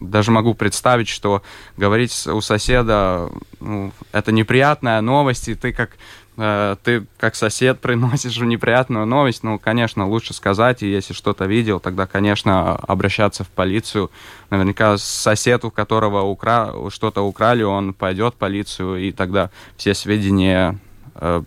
даже 0.00 0.30
могу 0.30 0.54
представить, 0.54 1.08
что 1.08 1.42
говорить 1.76 2.26
у 2.26 2.40
соседа, 2.40 3.28
ну, 3.60 3.92
это 4.12 4.32
неприятная 4.32 5.00
новость, 5.00 5.48
и 5.48 5.54
ты 5.54 5.72
как 5.72 5.90
э, 6.36 6.76
ты 6.84 7.06
как 7.18 7.34
сосед 7.34 7.80
приносишь 7.80 8.38
неприятную 8.38 9.06
новость, 9.06 9.42
ну, 9.42 9.58
конечно, 9.58 10.06
лучше 10.06 10.34
сказать, 10.34 10.82
и 10.82 10.90
если 10.90 11.14
что-то 11.14 11.46
видел, 11.46 11.80
тогда, 11.80 12.06
конечно, 12.06 12.76
обращаться 12.76 13.42
в 13.42 13.48
полицию. 13.48 14.10
Наверняка 14.50 14.98
сосед, 14.98 15.64
у 15.64 15.70
которого 15.70 16.22
укра... 16.22 16.72
что-то 16.90 17.22
украли, 17.22 17.64
он 17.64 17.92
пойдет 17.92 18.34
в 18.34 18.38
полицию, 18.38 18.98
и 18.98 19.12
тогда 19.12 19.50
все 19.76 19.94
сведения 19.94 20.78
э, 21.14 21.42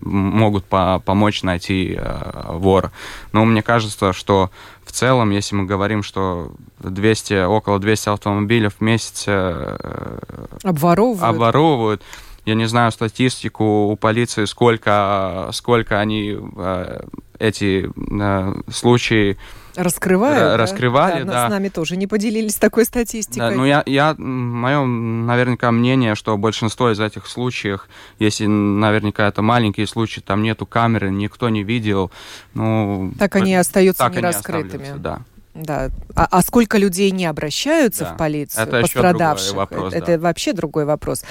могут 0.00 0.64
по 0.64 1.00
помочь 1.04 1.42
найти 1.42 1.96
э, 1.98 2.42
вора. 2.48 2.92
Но 3.32 3.44
мне 3.44 3.62
кажется, 3.62 4.12
что 4.12 4.50
в 4.84 4.92
целом, 4.92 5.30
если 5.30 5.54
мы 5.54 5.66
говорим, 5.66 6.02
что 6.02 6.52
200, 6.80 7.44
около 7.44 7.78
200 7.78 8.08
автомобилей 8.08 8.68
в 8.68 8.80
месяц 8.80 9.24
э, 9.26 10.18
обворовывают. 10.64 11.22
обворовывают, 11.22 12.02
я 12.44 12.54
не 12.54 12.66
знаю 12.66 12.92
статистику 12.92 13.88
у 13.88 13.96
полиции, 13.96 14.44
сколько, 14.44 15.50
сколько 15.52 16.00
они 16.00 16.38
э, 16.56 17.00
эти 17.38 17.90
э, 18.20 18.54
случаи 18.70 19.36
Раскрывают, 19.76 20.58
раскрывали, 20.58 21.22
да, 21.22 21.32
да. 21.32 21.46
С 21.46 21.50
нами 21.50 21.68
тоже 21.68 21.96
не 21.96 22.06
поделились 22.06 22.56
такой 22.56 22.84
статистикой. 22.84 23.50
Да, 23.50 23.56
ну 23.56 23.64
я, 23.64 23.82
я, 23.86 24.14
мое 24.18 24.84
наверняка 24.84 25.70
мнение, 25.70 26.16
что 26.16 26.36
большинство 26.36 26.90
из 26.90 26.98
этих 26.98 27.26
случаев, 27.26 27.88
если 28.18 28.46
наверняка 28.46 29.28
это 29.28 29.42
маленькие 29.42 29.86
случаи, 29.86 30.20
там 30.20 30.42
нету 30.42 30.66
камеры, 30.66 31.10
никто 31.10 31.48
не 31.48 31.62
видел, 31.62 32.10
ну... 32.52 33.12
Так 33.18 33.36
они 33.36 33.54
остаются 33.54 34.02
так 34.02 34.16
нераскрытыми. 34.16 34.90
Они 34.90 34.98
да. 34.98 35.20
Да. 35.54 35.90
А, 36.14 36.28
а 36.30 36.42
сколько 36.42 36.78
людей 36.78 37.10
не 37.10 37.26
обращаются 37.26 38.04
да. 38.04 38.14
в 38.14 38.16
полицию, 38.16 38.62
это 38.64 38.80
пострадавших? 38.80 39.54
вопрос, 39.54 39.92
это, 39.92 40.06
да. 40.06 40.12
это 40.12 40.22
вообще 40.22 40.52
другой 40.52 40.84
вопрос. 40.84 41.24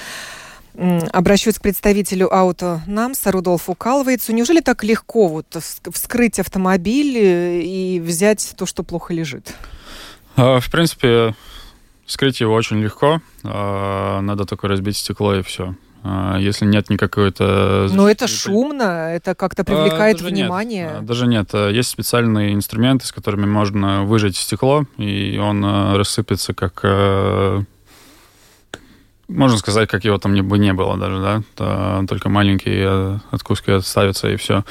Обращусь 1.12 1.58
к 1.58 1.62
представителю 1.62 2.32
ауто 2.32 2.82
Намса 2.86 3.32
Рудолфу 3.32 3.74
Калвейцу. 3.74 4.32
Неужели 4.32 4.60
так 4.60 4.84
легко 4.84 5.28
вот 5.28 5.46
вскрыть 5.92 6.38
автомобиль 6.38 7.18
э, 7.18 7.60
и 7.60 8.00
взять 8.00 8.54
то, 8.56 8.66
что 8.66 8.82
плохо 8.82 9.12
лежит? 9.12 9.54
А, 10.36 10.60
в 10.60 10.70
принципе, 10.70 11.34
вскрыть 12.06 12.40
его 12.40 12.54
очень 12.54 12.80
легко. 12.80 13.20
А, 13.44 14.20
надо 14.20 14.44
только 14.44 14.68
разбить 14.68 14.96
стекло 14.96 15.34
и 15.34 15.42
все. 15.42 15.74
А, 16.02 16.38
если 16.38 16.64
нет 16.64 16.88
никакой-то... 16.88 17.88
Но 17.92 18.08
это 18.08 18.26
шумно, 18.26 19.12
это 19.12 19.34
как-то 19.34 19.64
привлекает 19.64 20.18
даже 20.18 20.30
внимание. 20.30 20.92
Нет, 20.94 21.04
даже 21.04 21.26
нет. 21.26 21.52
Есть 21.52 21.90
специальные 21.90 22.54
инструменты, 22.54 23.06
с 23.06 23.12
которыми 23.12 23.46
можно 23.46 24.04
выжать 24.04 24.36
стекло, 24.36 24.86
и 24.96 25.36
он 25.38 25.64
рассыпется 25.94 26.54
как 26.54 26.80
э, 26.84 27.62
можно 29.30 29.58
сказать, 29.58 29.88
как 29.88 30.04
его 30.04 30.18
там 30.18 30.34
бы 30.48 30.58
не 30.58 30.72
было 30.72 30.96
даже, 30.96 31.20
да, 31.20 31.42
то 31.54 32.04
только 32.08 32.28
маленькие 32.28 33.20
откуски 33.30 33.70
отставятся 33.70 34.28
и 34.28 34.36
все. 34.36 34.64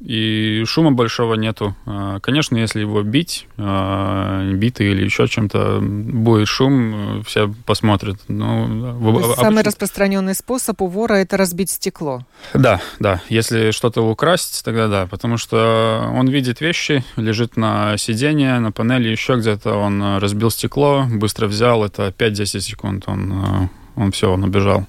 А, 0.00 0.04
и 0.04 0.64
шума 0.66 0.92
большого 0.92 1.34
нету. 1.34 1.74
А, 1.86 2.20
конечно, 2.20 2.56
если 2.56 2.80
его 2.80 3.02
бить, 3.02 3.46
а, 3.56 4.50
битый 4.52 4.90
или 4.90 5.04
еще 5.04 5.26
чем-то, 5.26 5.80
будет 5.80 6.48
шум, 6.48 7.22
все 7.26 7.52
посмотрят. 7.66 8.18
Ну, 8.28 8.88
обычно... 8.90 9.34
Самый 9.34 9.62
распространенный 9.62 10.34
способ 10.34 10.80
у 10.82 10.86
вора 10.86 11.14
это 11.14 11.36
разбить 11.36 11.70
стекло. 11.70 12.24
Да, 12.54 12.80
да. 12.98 13.22
Если 13.28 13.70
что-то 13.70 14.02
украсть, 14.02 14.64
тогда 14.64 14.88
да. 14.88 15.06
Потому 15.06 15.36
что 15.36 16.10
он 16.14 16.28
видит 16.28 16.60
вещи, 16.60 17.04
лежит 17.16 17.56
на 17.56 17.96
сиденье, 17.96 18.58
на 18.60 18.72
панели, 18.72 19.08
еще 19.08 19.36
где-то. 19.36 19.74
Он 19.74 20.18
разбил 20.18 20.50
стекло, 20.50 21.06
быстро 21.10 21.46
взял, 21.46 21.84
это 21.84 22.14
5-10 22.16 22.60
секунд 22.60 23.04
он 23.06 23.70
он 23.98 24.12
все, 24.12 24.32
он 24.32 24.44
убежал. 24.44 24.86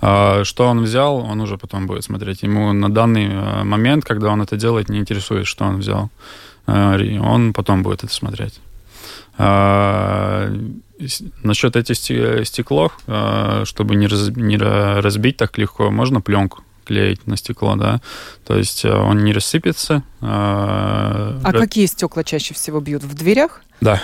А 0.00 0.44
что 0.44 0.66
он 0.66 0.82
взял, 0.82 1.16
он 1.16 1.40
уже 1.40 1.56
потом 1.56 1.86
будет 1.86 2.04
смотреть. 2.04 2.42
Ему 2.42 2.72
на 2.72 2.88
данный 2.88 3.28
э, 3.28 3.64
момент, 3.64 4.04
когда 4.04 4.28
он 4.28 4.42
это 4.42 4.56
делает, 4.56 4.88
не 4.88 4.98
интересует, 4.98 5.46
что 5.46 5.64
он 5.64 5.78
взял. 5.78 6.10
А, 6.66 6.96
он 7.22 7.52
потом 7.52 7.82
будет 7.82 8.04
это 8.04 8.12
смотреть. 8.12 8.60
А, 9.38 10.52
насчет 11.42 11.76
этих 11.76 11.96
стеклов, 12.46 12.98
а, 13.06 13.64
чтобы 13.64 13.96
не, 13.96 14.06
раз, 14.06 14.28
не 14.28 14.58
разбить 14.58 15.36
так 15.36 15.56
легко, 15.58 15.90
можно 15.90 16.20
пленку 16.20 16.62
клеить 16.84 17.26
на 17.26 17.36
стекло, 17.36 17.76
да, 17.76 18.00
то 18.44 18.58
есть 18.58 18.84
э, 18.84 18.92
он 18.92 19.22
не 19.22 19.32
рассыпется. 19.32 20.02
А, 20.20 21.38
а 21.44 21.52
какие 21.52 21.86
стекла 21.86 22.24
чаще 22.24 22.52
всего 22.52 22.80
бьют? 22.80 23.04
В 23.04 23.14
дверях? 23.14 23.62
Да, 23.80 24.02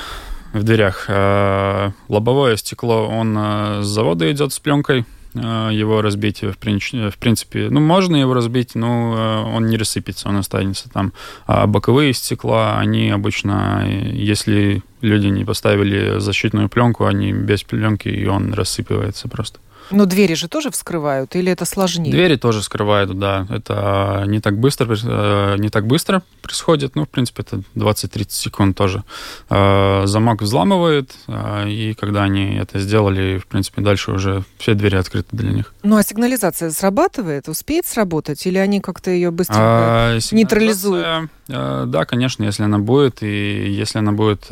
в 0.58 0.64
дверях. 0.64 1.06
Э, 1.08 1.90
лобовое 2.08 2.56
стекло, 2.56 3.06
он 3.06 3.36
э, 3.38 3.82
с 3.82 3.86
завода 3.86 4.30
идет 4.30 4.52
с 4.52 4.58
пленкой, 4.58 5.04
э, 5.34 5.68
его 5.72 6.02
разбить, 6.02 6.42
в, 6.42 6.56
принципе, 6.56 7.68
ну, 7.70 7.80
можно 7.80 8.16
его 8.16 8.34
разбить, 8.34 8.74
но 8.74 9.52
он 9.54 9.66
не 9.66 9.76
рассыпется, 9.76 10.28
он 10.28 10.36
останется 10.36 10.88
там. 10.90 11.12
А 11.46 11.66
боковые 11.66 12.12
стекла, 12.12 12.78
они 12.78 13.10
обычно, 13.10 13.86
если 13.88 14.82
люди 15.00 15.26
не 15.26 15.44
поставили 15.44 16.18
защитную 16.18 16.68
пленку, 16.68 17.04
они 17.04 17.32
без 17.32 17.62
пленки, 17.62 18.08
и 18.08 18.26
он 18.26 18.54
рассыпывается 18.54 19.28
просто. 19.28 19.60
Но 19.90 20.06
двери 20.06 20.34
же 20.34 20.48
тоже 20.48 20.70
вскрывают, 20.70 21.36
или 21.36 21.50
это 21.50 21.64
сложнее? 21.64 22.10
Двери 22.10 22.36
тоже 22.36 22.62
скрывают, 22.62 23.18
да. 23.18 23.46
Это 23.50 24.24
не 24.26 24.40
так 24.40 24.58
быстро, 24.58 24.96
э, 25.02 25.56
не 25.58 25.68
так 25.68 25.86
быстро 25.86 26.22
происходит. 26.42 26.96
Ну, 26.96 27.04
в 27.04 27.08
принципе, 27.08 27.42
это 27.42 27.62
20-30 27.74 28.26
секунд 28.30 28.76
тоже. 28.76 29.04
Э, 29.50 30.02
замок 30.06 30.42
взламывает, 30.42 31.14
э, 31.28 31.68
и 31.68 31.94
когда 31.94 32.24
они 32.24 32.56
это 32.56 32.78
сделали, 32.78 33.38
в 33.38 33.46
принципе, 33.46 33.82
дальше 33.82 34.12
уже 34.12 34.44
все 34.58 34.74
двери 34.74 34.96
открыты 34.96 35.28
для 35.36 35.50
них. 35.50 35.74
Ну, 35.82 35.96
а 35.96 36.02
сигнализация 36.02 36.70
срабатывает? 36.70 37.48
Успеет 37.48 37.86
сработать? 37.86 38.46
Или 38.46 38.58
они 38.58 38.80
как-то 38.80 39.10
ее 39.10 39.30
быстро 39.30 39.56
а, 39.58 40.18
нейтрализуют? 40.32 41.30
Да, 41.48 42.04
конечно, 42.04 42.44
если 42.44 42.64
она 42.64 42.78
будет, 42.78 43.22
и 43.22 43.70
если 43.70 43.98
она 43.98 44.12
будет 44.12 44.46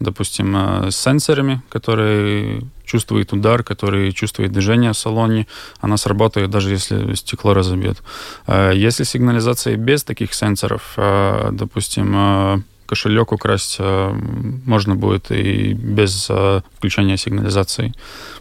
допустим, 0.00 0.56
с 0.90 0.96
сенсорами, 0.96 1.62
которые 1.68 2.62
чувствует 2.88 3.32
удар, 3.32 3.62
который 3.62 4.12
чувствует 4.12 4.52
движение 4.52 4.90
в 4.92 4.96
салоне, 4.96 5.46
она 5.80 5.96
сработает, 5.96 6.50
даже 6.50 6.70
если 6.70 7.14
стекло 7.14 7.54
разобьет. 7.54 8.02
Э, 8.46 8.72
если 8.74 9.04
сигнализация 9.04 9.76
без 9.76 10.02
таких 10.04 10.34
сенсоров, 10.34 10.94
э, 10.96 11.50
допустим, 11.52 12.14
э, 12.16 12.62
кошелек 12.86 13.32
украсть 13.32 13.80
можно 13.80 14.96
будет 14.96 15.30
и 15.30 15.74
без 15.74 16.30
включения 16.78 17.18
сигнализации. 17.18 17.92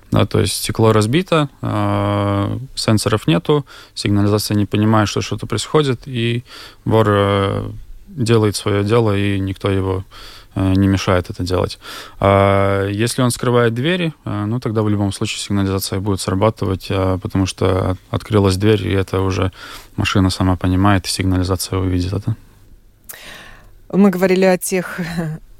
Да, 0.09 0.25
то 0.25 0.39
есть 0.39 0.53
стекло 0.53 0.93
разбито, 0.93 1.49
сенсоров 2.75 3.27
нету, 3.27 3.65
сигнализация 3.93 4.55
не 4.55 4.65
понимает, 4.65 5.09
что 5.09 5.19
что-то 5.19 5.47
происходит, 5.47 6.03
и 6.05 6.45
вор 6.85 7.73
делает 8.07 8.55
свое 8.55 8.85
дело, 8.85 9.17
и 9.17 9.37
никто 9.37 9.69
его 9.69 10.05
Э, 10.46 10.46
не 10.57 10.87
мешает 10.87 11.29
это 11.29 11.43
делать. 11.43 11.79
А 12.19 12.87
если 12.87 13.21
он 13.21 13.31
скрывает 13.31 13.73
двери, 13.73 14.13
э, 14.25 14.45
ну 14.45 14.59
тогда 14.59 14.81
в 14.81 14.89
любом 14.89 15.11
случае 15.11 15.39
сигнализация 15.39 15.99
будет 15.99 16.21
срабатывать, 16.21 16.87
э, 16.89 17.17
потому 17.21 17.45
что 17.45 17.97
открылась 18.11 18.57
дверь, 18.57 18.87
и 18.87 18.91
это 18.91 19.21
уже 19.21 19.51
машина 19.95 20.29
сама 20.29 20.55
понимает, 20.55 21.05
и 21.05 21.09
сигнализация 21.09 21.79
увидит 21.79 22.13
это. 22.13 22.35
Мы 23.91 24.09
говорили 24.09 24.45
о 24.45 24.57
тех 24.57 24.99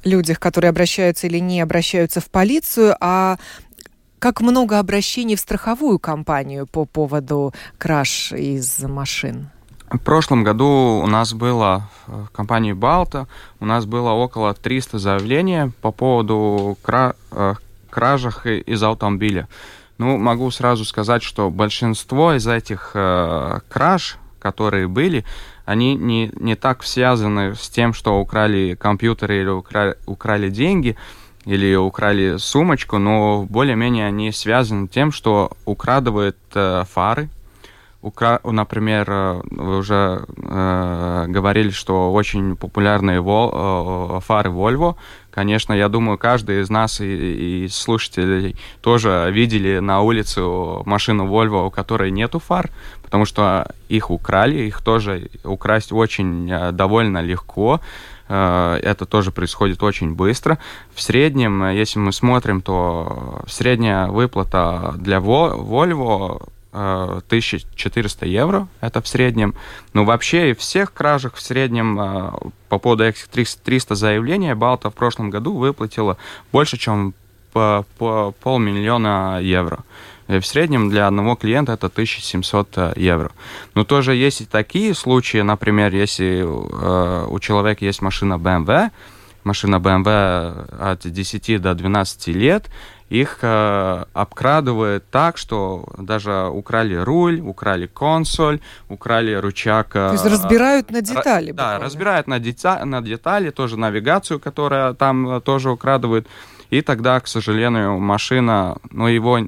людях, 0.04 0.39
которые 0.39 0.70
обращаются 0.70 1.27
или 1.27 1.39
не 1.39 1.62
обращаются 1.62 2.22
в 2.22 2.30
полицию, 2.30 2.96
а 3.00 3.38
как 4.20 4.42
много 4.42 4.80
обращений 4.80 5.36
в 5.36 5.39
страховую 5.39 6.00
компанию 6.00 6.66
по 6.66 6.86
поводу 6.86 7.54
краж 7.77 8.32
из 8.32 8.80
машин? 8.80 9.50
В 9.89 10.00
прошлом 10.00 10.44
году 10.44 11.01
у 11.01 11.08
нас 11.08 11.34
было 11.34 11.89
в 12.08 12.27
компании 12.34 12.74
Балта, 12.74 13.27
у 13.62 13.65
нас 13.65 13.86
было 13.86 14.10
около 14.10 14.53
300 14.53 15.00
заявлений 15.00 15.72
по 15.82 15.91
поводу 15.91 16.77
кра 16.82 17.15
э, 17.32 17.53
кражах 17.89 18.46
из 18.46 18.84
автомобиля. 18.84 19.48
Ну, 19.98 20.17
могу 20.17 20.51
сразу 20.51 20.84
сказать, 20.84 21.24
что 21.24 21.50
большинство 21.50 22.34
из 22.34 22.46
этих 22.48 22.91
э, 22.96 23.60
краж, 23.70 24.17
которые 24.39 24.89
были, 24.89 25.24
они 25.65 25.96
не, 25.96 26.32
не 26.38 26.56
так 26.56 26.84
связаны 26.84 27.56
с 27.56 27.70
тем, 27.70 27.94
что 27.94 28.20
украли 28.20 28.77
компьютер 28.79 29.32
или 29.32 29.50
украли, 29.50 29.96
украли 30.06 30.50
деньги, 30.50 30.98
или 31.46 31.75
украли 31.75 32.36
сумочку, 32.39 32.98
но 32.98 33.46
более-менее 33.50 34.08
они 34.08 34.34
связаны 34.34 34.89
тем, 34.89 35.13
что 35.13 35.51
украдывают 35.63 36.38
э, 36.53 36.84
фары, 36.91 37.29
Укра... 38.01 38.39
Например, 38.44 39.06
э, 39.10 39.42
вы 39.50 39.77
уже 39.77 40.24
э, 40.38 41.25
говорили, 41.27 41.72
что 41.72 42.13
очень 42.13 42.56
популярные 42.56 43.22
вол... 43.22 43.51
Э, 43.54 44.20
фары 44.22 44.51
Volvo. 44.51 44.96
Конечно, 45.32 45.74
я 45.74 45.89
думаю, 45.89 46.18
каждый 46.18 46.62
из 46.62 46.70
нас 46.70 47.01
и, 47.01 47.66
и 47.66 47.68
слушателей 47.70 48.56
тоже 48.82 49.30
видели 49.32 49.80
на 49.80 50.01
улице 50.01 50.42
машину 50.86 51.25
Volvo, 51.25 51.68
у 51.68 51.72
которой 51.72 52.12
нету 52.12 52.39
фар, 52.39 52.70
потому 53.04 53.25
что 53.25 53.68
их 53.89 54.12
украли, 54.12 54.68
их 54.68 54.82
тоже 54.82 55.30
украсть 55.44 55.92
очень 55.92 56.51
э, 56.51 56.72
довольно 56.72 57.22
легко 57.22 57.82
это 58.30 59.06
тоже 59.06 59.32
происходит 59.32 59.82
очень 59.82 60.13
быстро. 60.13 60.58
В 60.94 61.01
среднем, 61.01 61.70
если 61.70 61.98
мы 61.98 62.12
смотрим, 62.12 62.60
то 62.62 63.42
средняя 63.48 64.08
выплата 64.08 64.96
для 64.98 65.20
Volvo 65.20 66.46
1400 66.72 68.26
э, 68.26 68.30
евро, 68.30 68.68
это 68.82 69.02
в 69.02 69.08
среднем. 69.08 69.56
Но 69.94 70.06
вообще 70.06 70.52
и 70.52 70.54
всех 70.54 70.94
кражах 70.94 71.36
в 71.36 71.42
среднем 71.42 72.00
э, 72.00 72.32
по 72.70 72.78
поводу 72.80 73.06
этих 73.06 73.28
300 73.28 73.96
заявлений 73.96 74.54
Балта 74.54 74.90
в 74.90 74.94
прошлом 74.94 75.30
году 75.30 75.58
выплатила 75.58 76.18
больше, 76.52 76.78
чем 76.78 77.14
по, 77.54 77.86
по 77.98 78.34
полмиллиона 78.44 79.40
евро. 79.42 79.80
И 80.28 80.40
в 80.40 80.46
среднем 80.46 80.90
для 80.90 81.08
одного 81.08 81.36
клиента 81.36 81.72
это 81.74 81.88
1700 81.88 82.78
э, 82.78 82.94
евро. 82.98 83.32
Но 83.74 83.84
тоже 83.84 84.14
есть 84.16 84.42
и 84.42 84.46
такие 84.46 84.94
случаи, 84.94 85.40
например, 85.40 85.94
если 85.96 86.42
у 86.44 87.40
человека 87.40 87.86
есть 87.86 88.02
машина 88.02 88.34
BMW, 88.34 88.92
машина 89.48 89.78
BMW 89.78 90.76
от 90.78 91.10
10 91.10 91.62
до 91.62 91.74
12 91.74 92.28
лет, 92.28 92.70
их 93.10 93.40
э, 93.42 94.04
обкрадывают 94.14 95.10
так, 95.10 95.38
что 95.38 95.86
даже 95.98 96.48
украли 96.48 96.96
руль, 96.96 97.40
украли 97.40 97.88
консоль, 97.88 98.60
украли 98.90 99.34
рычаг. 99.34 99.90
Э, 99.96 100.10
То 100.10 100.14
есть 100.14 100.26
разбирают 100.26 100.92
на 100.92 101.02
детали. 101.02 101.52
Да, 101.52 101.80
разбирают 101.80 102.28
на, 102.28 102.40
детали, 102.40 102.84
на 102.84 103.02
детали, 103.02 103.50
тоже 103.52 103.78
навигацию, 103.78 104.40
которая 104.40 104.94
там 104.94 105.30
э, 105.30 105.42
тоже 105.42 105.70
украдывают. 105.70 106.28
И 106.70 106.82
тогда, 106.82 107.20
к 107.22 107.28
сожалению, 107.28 107.98
машина, 107.98 108.76
ну, 108.92 109.08
его 109.08 109.40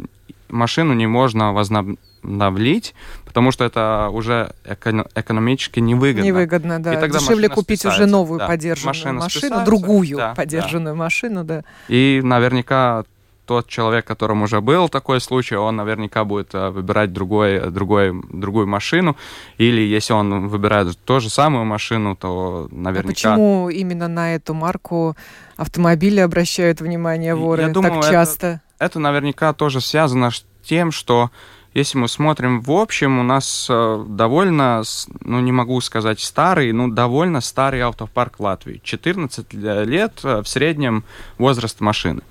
машину 0.48 0.94
не 0.94 1.06
можно 1.06 1.51
возобновить, 1.51 2.96
потому 3.25 3.51
что 3.51 3.66
это 3.66 4.10
уже 4.10 4.54
эко- 4.63 5.10
экономически 5.16 5.82
невыгодно. 5.82 6.25
Невыгодно, 6.25 6.82
да. 6.82 6.94
И 6.94 6.98
тогда 6.98 7.20
Дешевле 7.20 7.50
купить 7.50 7.80
списается. 7.80 8.04
уже 8.04 8.10
новую 8.10 8.39
да. 8.39 8.48
подержанную 8.48 9.16
машину, 9.16 9.20
машину 9.20 9.66
другую 9.66 10.18
да, 10.18 10.34
подержанную 10.34 10.96
да. 10.96 11.04
машину, 11.04 11.44
да. 11.44 11.63
И 11.89 12.22
наверняка 12.24 13.04
тот 13.50 13.68
человек, 13.68 14.06
которому 14.06 14.44
уже 14.44 14.62
был 14.62 14.89
такой 14.89 15.20
случай, 15.20 15.56
он 15.56 15.77
наверняка 15.77 16.24
будет 16.24 16.53
э, 16.53 16.70
выбирать 16.70 17.12
другой, 17.12 17.72
другой, 17.72 18.13
другую 18.32 18.68
машину. 18.68 19.17
Или 19.58 19.82
если 19.82 20.13
он 20.13 20.50
выбирает 20.50 20.95
ту 21.00 21.19
же 21.19 21.32
самую 21.32 21.65
машину, 21.65 22.15
то 22.15 22.67
наверняка... 22.69 23.10
А 23.10 23.34
почему 23.34 23.69
именно 23.71 24.08
на 24.08 24.36
эту 24.36 24.54
марку 24.54 25.15
автомобиля 25.58 26.26
обращают 26.26 26.80
внимание 26.80 27.34
воры 27.34 27.63
Я 27.63 27.69
думаю, 27.69 28.04
так 28.04 28.12
часто? 28.12 28.47
Это, 28.47 28.86
это 28.86 29.00
наверняка 29.00 29.52
тоже 29.54 29.82
связано 29.82 30.30
с 30.30 30.45
тем, 30.63 30.91
что 30.91 31.32
если 31.74 31.97
мы 31.97 32.08
смотрим 32.08 32.62
в 32.62 32.71
общем, 32.71 33.17
у 33.17 33.24
нас 33.24 33.65
э, 33.67 34.06
довольно, 34.08 34.84
ну 35.21 35.39
не 35.39 35.52
могу 35.52 35.82
сказать 35.82 36.19
старый, 36.19 36.71
но 36.71 36.88
довольно 36.88 37.41
старый 37.41 37.82
автопарк 37.82 38.39
Латвии. 38.39 38.80
14 38.84 39.54
лет 39.54 40.19
э, 40.24 40.43
в 40.43 40.47
среднем 40.47 41.04
возраст 41.39 41.80
машины. 41.80 42.21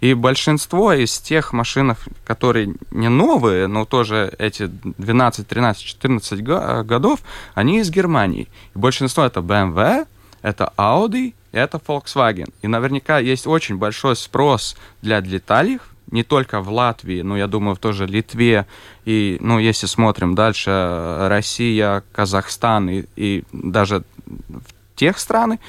И 0.00 0.14
большинство 0.14 0.92
из 0.92 1.18
тех 1.18 1.52
машин, 1.52 1.94
которые 2.24 2.74
не 2.90 3.08
новые, 3.08 3.66
но 3.66 3.84
тоже 3.84 4.32
эти 4.38 4.66
12, 4.66 5.46
13, 5.46 5.82
14 5.82 6.42
годов, 6.42 7.20
они 7.54 7.80
из 7.80 7.90
Германии. 7.90 8.48
И 8.74 8.78
большинство 8.78 9.24
это 9.24 9.40
BMW, 9.40 10.06
это 10.40 10.72
Audi, 10.78 11.34
это 11.52 11.78
Volkswagen. 11.78 12.52
И 12.62 12.68
наверняка 12.68 13.18
есть 13.18 13.46
очень 13.46 13.76
большой 13.76 14.16
спрос 14.16 14.76
для 15.02 15.20
деталей, 15.20 15.78
не 16.10 16.24
только 16.24 16.60
в 16.60 16.70
Латвии, 16.70 17.22
но 17.22 17.36
я 17.36 17.46
думаю, 17.46 17.76
тоже 17.76 18.06
в 18.06 18.10
Литве. 18.10 18.66
И, 19.04 19.36
ну, 19.40 19.58
если 19.58 19.86
смотрим 19.86 20.34
дальше, 20.34 21.26
Россия, 21.28 22.02
Казахстан 22.12 22.88
и, 22.90 23.04
и 23.16 23.44
даже 23.52 24.02
в 24.26 24.96
тех 24.96 25.18
странах. 25.18 25.60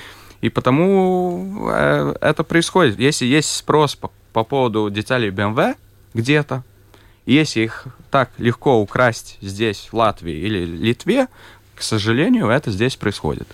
И 0.41 0.49
потому 0.49 1.69
э, 1.71 2.15
это 2.21 2.43
происходит. 2.43 2.99
Если 2.99 3.25
есть 3.25 3.55
спрос 3.55 3.95
по 3.95 4.09
по 4.33 4.43
поводу 4.43 4.89
деталей 4.89 5.29
BMW 5.29 5.75
где-то. 6.13 6.63
Если 7.25 7.61
их 7.61 7.87
так 8.09 8.31
легко 8.37 8.81
украсть 8.81 9.37
здесь, 9.41 9.89
в 9.91 9.95
Латвии 9.95 10.33
или 10.33 10.65
Литве, 10.65 11.27
к 11.75 11.81
сожалению, 11.81 12.49
это 12.49 12.71
здесь 12.71 12.95
происходит. 12.95 13.47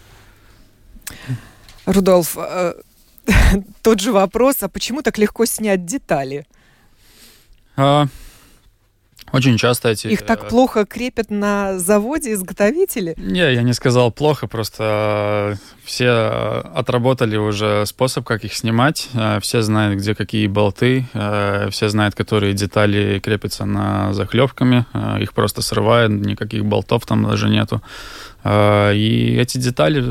Рудольф, 1.86 2.38
э, 2.38 2.74
тот 3.82 4.00
же 4.00 4.12
вопрос, 4.12 4.58
а 4.62 4.70
почему 4.70 5.02
так 5.02 5.18
легко 5.18 5.46
снять 5.46 5.86
детали? 5.86 6.46
А, 7.76 8.08
очень 9.34 9.58
часто 9.58 9.90
эти... 9.90 10.08
Их 10.08 10.22
так 10.22 10.46
э, 10.46 10.48
плохо 10.48 10.86
крепят 10.86 11.30
на 11.30 11.78
заводе 11.80 12.34
изготовители? 12.34 13.14
Не, 13.18 13.54
я 13.54 13.62
не 13.62 13.74
сказал 13.74 14.12
плохо, 14.12 14.48
просто 14.48 15.54
э, 15.54 15.56
все 15.84 16.06
э, 16.06 16.62
отработали 16.74 17.36
уже 17.36 17.86
способ, 17.86 18.26
как 18.26 18.46
их 18.46 18.54
снимать. 18.54 19.10
Все 19.42 19.62
знают, 19.62 20.00
где 20.00 20.16
какие 20.16 20.48
болты, 20.48 21.06
все 21.72 21.90
знают, 21.90 22.16
которые 22.16 22.54
детали 22.54 23.20
крепятся 23.20 23.66
на 23.66 24.14
захлебками. 24.14 24.86
Их 25.20 25.34
просто 25.34 25.62
срывают, 25.62 26.12
никаких 26.12 26.66
болтов 26.66 27.06
там 27.06 27.26
даже 27.26 27.50
нету. 27.50 27.82
И 28.46 29.38
эти 29.40 29.58
детали, 29.58 30.04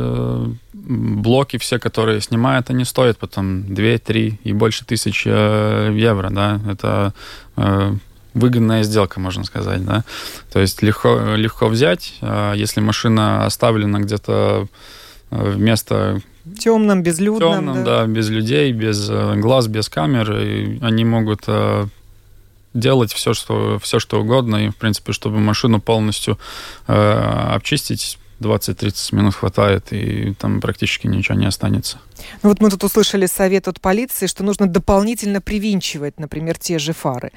блоки 0.73 1.59
все, 1.59 1.79
которые 1.79 2.21
снимают, 2.21 2.71
они 2.71 2.85
стоят 2.85 3.19
потом 3.19 3.75
2, 3.75 3.99
3 3.99 4.41
и 4.45 4.53
больше 4.53 4.85
тысяч 4.85 5.25
евро. 5.27 6.31
Да? 6.31 6.61
Это 6.69 7.13
выгодная 8.37 8.83
сделка, 8.83 9.19
можно 9.19 9.45
сказать, 9.45 9.85
да. 9.85 10.05
То 10.53 10.61
есть 10.61 10.83
легко, 10.83 11.35
легко 11.37 11.69
взять, 11.69 12.15
а 12.21 12.53
если 12.53 12.81
машина 12.81 13.47
оставлена 13.47 14.01
где-то 14.01 14.69
э, 15.31 15.53
вместо 15.53 16.21
темном, 16.59 17.03
безлюдном, 17.03 17.55
темном, 17.55 17.85
да? 17.85 18.01
да, 18.03 18.07
без 18.07 18.29
людей, 18.29 18.73
без 18.73 19.09
э, 19.11 19.37
глаз, 19.37 19.69
без 19.69 19.89
камер, 19.89 20.37
и 20.37 20.79
они 20.83 21.05
могут 21.05 21.45
э, 21.47 21.87
делать 22.75 23.13
все, 23.13 23.33
что 23.33 23.79
все, 23.83 23.99
что 23.99 24.21
угодно, 24.21 24.67
и 24.67 24.69
в 24.69 24.77
принципе, 24.77 25.13
чтобы 25.13 25.39
машину 25.39 25.81
полностью 25.81 26.39
обчистить 26.87 28.19
20-30 28.41 29.15
минут 29.15 29.35
хватает, 29.35 29.93
и 29.93 30.35
там 30.35 30.61
практически 30.61 31.07
ничего 31.07 31.39
не 31.39 31.47
останется. 31.47 31.99
Ну 32.43 32.51
вот 32.51 32.61
мы 32.61 32.71
тут 32.71 32.85
услышали 32.85 33.25
совет 33.25 33.67
от 33.67 33.81
полиции, 33.81 34.27
что 34.27 34.45
нужно 34.45 34.67
дополнительно 34.67 35.41
привинчивать, 35.41 36.21
например, 36.21 36.59
те 36.59 36.79
же 36.79 36.93
фары. 36.93 37.33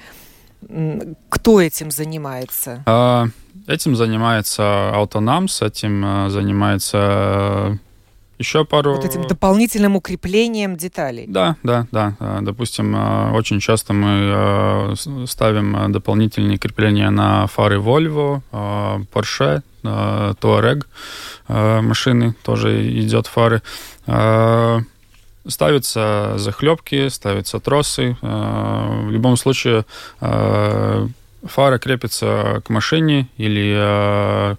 Кто 1.29 1.61
этим 1.61 1.89
занимается? 1.91 2.83
А, 2.85 3.27
этим 3.67 3.95
занимается 3.95 4.91
Autonoms, 4.93 5.65
этим 5.65 6.03
а, 6.05 6.29
занимается 6.29 7.79
еще 8.37 8.65
пару... 8.65 8.95
Вот 8.95 9.05
этим 9.05 9.27
дополнительным 9.27 9.95
укреплением 9.95 10.77
деталей. 10.77 11.25
Да, 11.27 11.55
да, 11.63 11.87
да. 11.91 12.15
Допустим, 12.41 12.95
очень 13.33 13.59
часто 13.59 13.93
мы 13.93 14.95
ставим 15.27 15.91
дополнительные 15.91 16.57
крепления 16.57 17.09
на 17.09 17.47
фары 17.47 17.79
Volvo, 17.79 18.41
Porsche, 18.51 19.61
Touareg 19.83 20.85
машины, 21.49 22.33
тоже 22.43 22.87
идет 23.01 23.27
фары. 23.27 23.61
Ставятся 25.47 26.33
захлебки, 26.37 27.07
ставятся 27.07 27.59
тросы. 27.59 28.17
В 28.21 29.09
любом 29.09 29.37
случае 29.37 29.85
фара 30.19 31.77
крепится 31.79 32.61
к 32.65 32.69
машине 32.69 33.27
или 33.37 34.57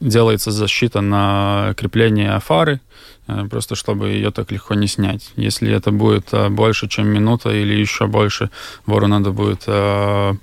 делается 0.00 0.50
защита 0.50 1.00
на 1.00 1.74
крепление 1.76 2.40
фары, 2.40 2.80
э, 3.28 3.46
просто 3.50 3.74
чтобы 3.74 4.08
ее 4.08 4.30
так 4.30 4.50
легко 4.50 4.74
не 4.74 4.86
снять. 4.86 5.30
Если 5.36 5.72
это 5.72 5.90
будет 5.90 6.32
э, 6.32 6.48
больше, 6.48 6.88
чем 6.88 7.08
минута 7.08 7.50
или 7.50 7.74
еще 7.74 8.06
больше, 8.06 8.50
вору 8.86 9.06
надо 9.06 9.30
будет 9.30 9.64
э, 9.66 10.34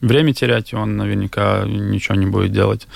время 0.00 0.32
терять, 0.32 0.74
он 0.74 0.96
наверняка 0.96 1.64
ничего 1.66 2.14
не 2.14 2.26
будет 2.26 2.52
делать. 2.52 2.86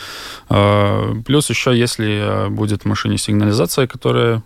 Плюс 0.49 1.51
еще, 1.51 1.79
если 1.79 2.49
будет 2.51 2.83
в 2.83 2.85
машине 2.87 3.19
сигнализация, 3.19 3.87
которая 3.87 4.43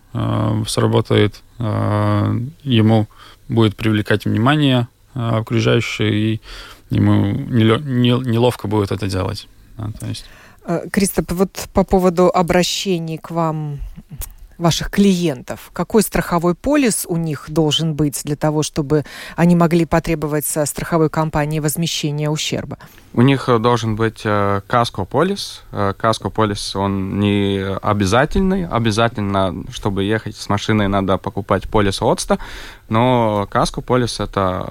сработает, 0.67 1.41
ему 1.59 3.07
будет 3.49 3.75
привлекать 3.75 4.25
внимание 4.25 4.87
окружающее, 5.13 6.13
и 6.13 6.41
ему 6.89 7.33
неловко 7.33 8.67
будет 8.67 8.91
это 8.91 9.07
делать. 9.07 9.47
то 9.99 10.07
есть... 10.07 10.25
Э, 10.65 10.87
Кристоп, 10.91 11.31
вот 11.31 11.69
по 11.73 11.83
поводу 11.83 12.27
обращений 12.27 13.17
к 13.17 13.31
вам 13.31 13.79
ваших 14.57 14.89
клиентов? 14.89 15.69
Какой 15.73 16.01
страховой 16.01 16.55
полис 16.55 17.05
у 17.07 17.17
них 17.17 17.45
должен 17.47 17.93
быть 17.93 18.21
для 18.23 18.35
того, 18.35 18.63
чтобы 18.63 19.05
они 19.35 19.55
могли 19.55 19.85
потребовать 19.85 20.45
со 20.45 20.65
страховой 20.65 21.09
компании 21.09 21.59
возмещения 21.59 22.29
ущерба? 22.29 22.77
У 23.13 23.21
них 23.21 23.49
э, 23.49 23.57
должен 23.57 23.95
быть 23.95 24.21
э, 24.25 24.61
каско-полис. 24.67 25.63
Э, 25.71 25.93
каско-полис, 25.97 26.75
он 26.75 27.19
не 27.19 27.65
обязательный. 27.81 28.67
Обязательно, 28.67 29.63
чтобы 29.71 30.03
ехать 30.03 30.35
с 30.35 30.49
машиной, 30.49 30.87
надо 30.87 31.17
покупать 31.17 31.67
полис 31.67 32.01
ОЦТа. 32.01 32.37
Но 32.89 33.47
каско-полис 33.49 34.19
это 34.19 34.67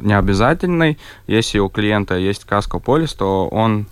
не 0.00 0.16
обязательный. 0.16 0.98
Если 1.26 1.58
у 1.58 1.68
клиента 1.68 2.16
есть 2.16 2.44
каско-полис, 2.44 3.12
то 3.12 3.48
он 3.48 3.86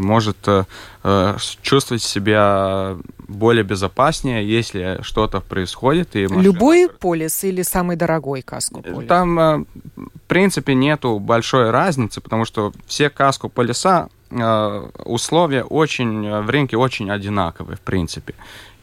может 0.00 0.36
э, 0.46 0.64
э, 1.02 1.36
чувствовать 1.62 2.02
себя 2.02 2.96
более 3.28 3.64
безопаснее, 3.64 4.46
если 4.46 4.98
что-то 5.02 5.40
происходит. 5.40 6.16
И 6.16 6.24
машина... 6.24 6.42
Любой 6.42 6.88
полис 6.88 7.44
или 7.44 7.62
самый 7.62 7.96
дорогой 7.96 8.42
каско 8.42 8.80
полис? 8.80 9.08
Там, 9.08 9.38
э, 9.38 9.64
в 9.96 10.28
принципе, 10.28 10.74
нету 10.74 11.18
большой 11.18 11.70
разницы, 11.70 12.20
потому 12.20 12.44
что 12.44 12.72
все 12.86 13.10
каско 13.10 13.48
полиса 13.48 14.08
э, 14.30 14.88
условия 15.04 15.64
очень 15.64 16.42
в 16.42 16.50
рынке 16.50 16.76
очень 16.76 17.10
одинаковые, 17.10 17.76
в 17.76 17.80
принципе. 17.80 18.34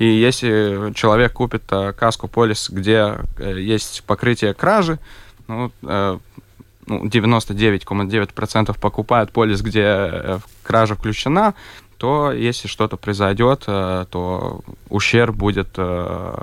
И 0.02 0.06
если 0.06 0.92
человек 0.94 1.34
купит 1.34 1.64
э, 1.70 1.94
каску 1.94 2.28
полис, 2.28 2.72
где 2.72 3.20
э, 3.38 3.60
есть 3.60 4.04
покрытие 4.08 4.56
кражи, 4.56 4.98
ну, 5.48 5.72
э, 5.84 6.18
ну, 6.92 7.06
99,9% 7.06 8.80
покупают 8.80 9.32
полис, 9.32 9.62
где 9.62 9.84
э, 9.86 10.40
кража 10.64 10.96
включена, 10.96 11.54
то 11.98 12.32
если 12.32 12.68
что-то 12.68 12.98
произойдет, 12.98 13.64
э, 13.68 14.06
то 14.10 14.62
ущерб 14.90 15.36
будет 15.36 15.70
э, 15.78 16.36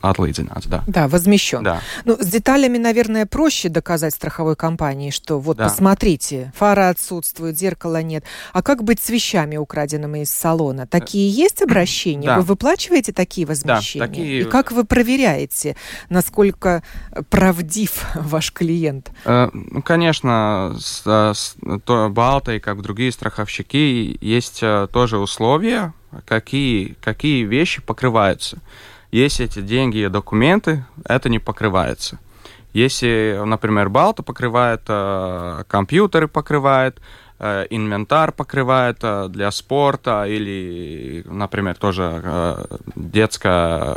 отлыдзināts, 0.00 0.68
да. 0.68 0.82
Да, 0.86 1.08
возмещен. 1.08 1.62
Да. 1.62 1.80
Ну, 2.04 2.16
с 2.20 2.26
деталями, 2.26 2.78
наверное, 2.78 3.26
проще 3.26 3.68
доказать 3.68 4.14
страховой 4.14 4.56
компании, 4.56 5.10
что 5.10 5.38
вот, 5.38 5.56
да. 5.56 5.64
посмотрите, 5.64 6.52
фара 6.56 6.88
отсутствует, 6.88 7.58
зеркала 7.58 8.02
нет. 8.02 8.24
А 8.52 8.62
как 8.62 8.84
быть 8.84 9.00
с 9.00 9.08
вещами, 9.10 9.56
украденными 9.56 10.20
из 10.20 10.30
салона? 10.30 10.86
Такие 10.86 11.28
есть 11.30 11.62
обращения? 11.62 12.26
Да. 12.26 12.36
Вы 12.36 12.42
выплачиваете 12.42 13.12
такие 13.12 13.46
возмещения? 13.46 14.06
Да, 14.06 14.14
такие... 14.14 14.40
И 14.40 14.44
как 14.44 14.72
вы 14.72 14.84
проверяете, 14.84 15.76
насколько 16.08 16.82
правдив 17.30 18.04
ваш 18.14 18.52
клиент? 18.52 19.10
Ну, 19.24 19.82
конечно, 19.82 20.76
с, 20.78 21.02
с 21.06 21.56
то, 21.84 22.08
Балтой, 22.10 22.60
как 22.60 22.82
другие 22.82 23.12
страховщики, 23.12 24.18
есть 24.20 24.62
тоже 24.92 25.18
условия, 25.18 25.92
какие, 26.26 26.96
какие 27.00 27.44
вещи 27.44 27.82
покрываются. 27.82 28.58
Если 29.14 29.44
эти 29.44 29.60
деньги 29.60 29.98
и 29.98 30.08
документы, 30.08 30.86
это 31.04 31.28
не 31.28 31.38
покрывается. 31.38 32.18
Если, 32.72 33.40
например, 33.44 33.88
Балта 33.88 34.24
покрывает, 34.24 34.80
э, 34.88 35.62
компьютеры 35.68 36.26
покрывает, 36.26 37.00
э, 37.38 37.66
инвентарь 37.70 38.32
покрывает 38.32 38.98
э, 39.02 39.28
для 39.28 39.52
спорта 39.52 40.24
или, 40.24 41.22
например, 41.26 41.76
тоже 41.76 42.66
детская 42.96 43.96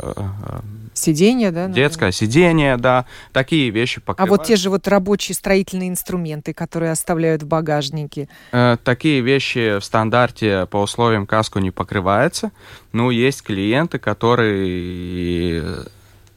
Сиденье, 0.98 1.50
да? 1.50 1.68
Наверное? 1.68 1.74
Детское 1.74 2.12
сиденье, 2.12 2.76
да. 2.76 3.06
Такие 3.32 3.70
вещи 3.70 4.00
покрывают. 4.00 4.32
А 4.32 4.36
вот 4.36 4.46
те 4.46 4.56
же 4.56 4.70
вот 4.70 4.86
рабочие 4.88 5.34
строительные 5.34 5.88
инструменты, 5.88 6.52
которые 6.52 6.92
оставляют 6.92 7.42
в 7.42 7.46
багажнике? 7.46 8.28
Э, 8.52 8.76
такие 8.82 9.20
вещи 9.20 9.78
в 9.78 9.84
стандарте 9.84 10.66
по 10.70 10.78
условиям 10.78 11.26
каску 11.26 11.58
не 11.58 11.70
покрываются. 11.70 12.52
Ну, 12.92 13.10
есть 13.10 13.42
клиенты, 13.42 13.98
которые 13.98 15.86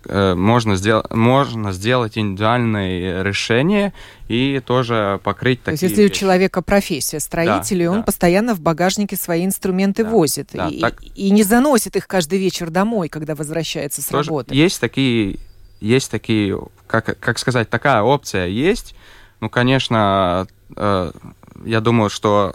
можно, 0.07 0.75
сделать 0.75 1.11
можно 1.11 1.71
сделать 1.71 2.17
индивидуальное 2.17 3.23
решение 3.23 3.93
и 4.27 4.61
тоже 4.65 5.19
покрыть 5.23 5.61
такие 5.61 5.77
То 5.77 5.85
есть, 5.85 5.91
если 5.91 6.03
вещи. 6.03 6.11
у 6.11 6.15
человека 6.15 6.61
профессия 6.61 7.19
строитель, 7.19 7.77
да, 7.79 7.83
и 7.83 7.87
он 7.87 7.97
да. 7.97 8.03
постоянно 8.03 8.55
в 8.55 8.61
багажнике 8.61 9.15
свои 9.15 9.45
инструменты 9.45 10.03
да, 10.03 10.09
возит 10.09 10.49
да, 10.53 10.67
и, 10.67 10.79
так... 10.79 11.01
и 11.03 11.29
не 11.29 11.43
заносит 11.43 11.95
их 11.95 12.07
каждый 12.07 12.39
вечер 12.39 12.69
домой, 12.69 13.09
когда 13.09 13.35
возвращается 13.35 14.01
с 14.01 14.05
тоже 14.05 14.29
работы. 14.29 14.55
Есть 14.55 14.79
такие, 14.79 15.37
есть 15.79 16.09
такие, 16.09 16.59
как, 16.87 17.19
как 17.19 17.39
сказать, 17.39 17.69
такая 17.69 18.01
опция 18.01 18.47
есть. 18.47 18.95
Ну, 19.39 19.49
конечно, 19.49 20.47
э, 20.75 21.11
я 21.65 21.81
думаю, 21.81 22.09
что 22.09 22.53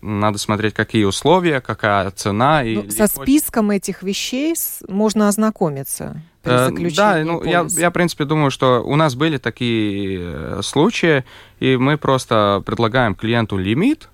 надо 0.00 0.38
смотреть, 0.38 0.74
какие 0.74 1.04
условия, 1.04 1.60
какая 1.60 2.10
цена. 2.10 2.62
Ну, 2.64 2.90
со 2.90 3.06
списком 3.06 3.70
этих 3.70 4.02
вещей 4.02 4.54
можно 4.88 5.28
ознакомиться. 5.28 6.20
Э, 6.44 6.70
да, 6.96 7.22
ну, 7.24 7.42
я, 7.44 7.66
я, 7.68 7.90
в 7.90 7.92
принципе, 7.92 8.24
думаю, 8.24 8.50
что 8.50 8.82
у 8.82 8.96
нас 8.96 9.14
были 9.14 9.38
такие 9.38 10.20
э, 10.20 10.60
случаи, 10.62 11.24
и 11.60 11.76
мы 11.76 11.96
просто 11.98 12.62
предлагаем 12.66 13.14
клиенту 13.14 13.56
лимит, 13.56 14.08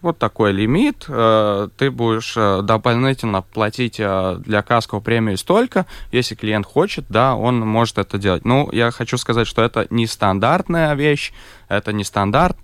вот 0.00 0.18
такой 0.18 0.52
лимит, 0.52 1.06
э, 1.08 1.68
ты 1.76 1.90
будешь 1.90 2.34
дополнительно 2.34 3.42
платить 3.42 3.96
для 3.96 4.62
касковой 4.62 5.02
премии 5.02 5.34
столько, 5.34 5.86
если 6.12 6.36
клиент 6.36 6.66
хочет, 6.66 7.06
да, 7.08 7.34
он 7.34 7.58
может 7.60 7.98
это 7.98 8.18
делать. 8.18 8.44
Ну, 8.44 8.70
я 8.70 8.92
хочу 8.92 9.18
сказать, 9.18 9.48
что 9.48 9.62
это 9.62 9.88
не 9.90 10.06
стандартная 10.06 10.94
вещь, 10.94 11.32
это 11.68 11.92
не 11.92 12.04
стандарт, 12.04 12.56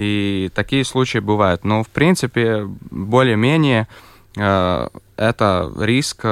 и 0.00 0.50
такие 0.54 0.84
случаи 0.84 1.18
бывают. 1.18 1.64
Но, 1.64 1.82
в 1.82 1.88
принципе, 1.88 2.66
более-менее 2.90 3.88
это 4.36 5.72
риск 5.78 6.24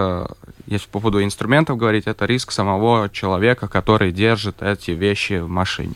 если 0.69 0.87
по 0.89 1.01
поводу 1.01 1.25
инструментов 1.25 1.79
говорить, 1.79 2.07
это 2.07 2.27
риск 2.27 2.53
самого 2.53 3.09
человека, 3.09 3.69
который 3.69 4.13
держит 4.13 4.63
эти 4.63 4.91
вещи 4.91 5.39
в 5.39 5.49
машине. 5.49 5.95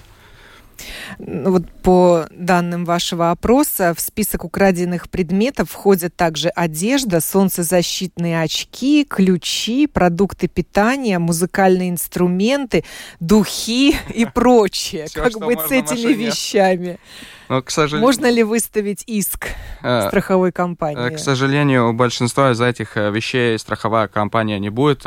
Ну 1.18 1.50
вот 1.52 1.70
по 1.82 2.26
данным 2.30 2.84
вашего 2.84 3.30
опроса, 3.30 3.94
в 3.94 4.00
список 4.00 4.44
украденных 4.44 5.08
предметов 5.08 5.70
входят 5.70 6.14
также 6.16 6.48
одежда, 6.48 7.20
солнцезащитные 7.20 8.42
очки, 8.42 9.04
ключи, 9.04 9.86
продукты 9.86 10.48
питания, 10.48 11.18
музыкальные 11.18 11.90
инструменты, 11.90 12.84
духи 13.20 13.96
и 14.14 14.24
прочее. 14.24 15.06
Как 15.12 15.38
быть 15.38 15.60
с 15.60 15.70
этими 15.70 16.12
вещами? 16.12 16.98
Но, 17.48 17.60
к 17.62 17.70
сожалению... 17.70 18.06
Можно 18.06 18.30
ли 18.30 18.42
выставить 18.42 19.04
иск 19.06 19.48
э, 19.82 20.08
страховой 20.08 20.52
компании? 20.52 21.14
К 21.14 21.18
сожалению, 21.18 21.92
большинство 21.92 22.50
из 22.50 22.60
этих 22.60 22.96
э, 22.96 23.10
вещей 23.10 23.58
страховая 23.58 24.08
компания 24.08 24.58
не 24.58 24.70
будет 24.70 25.04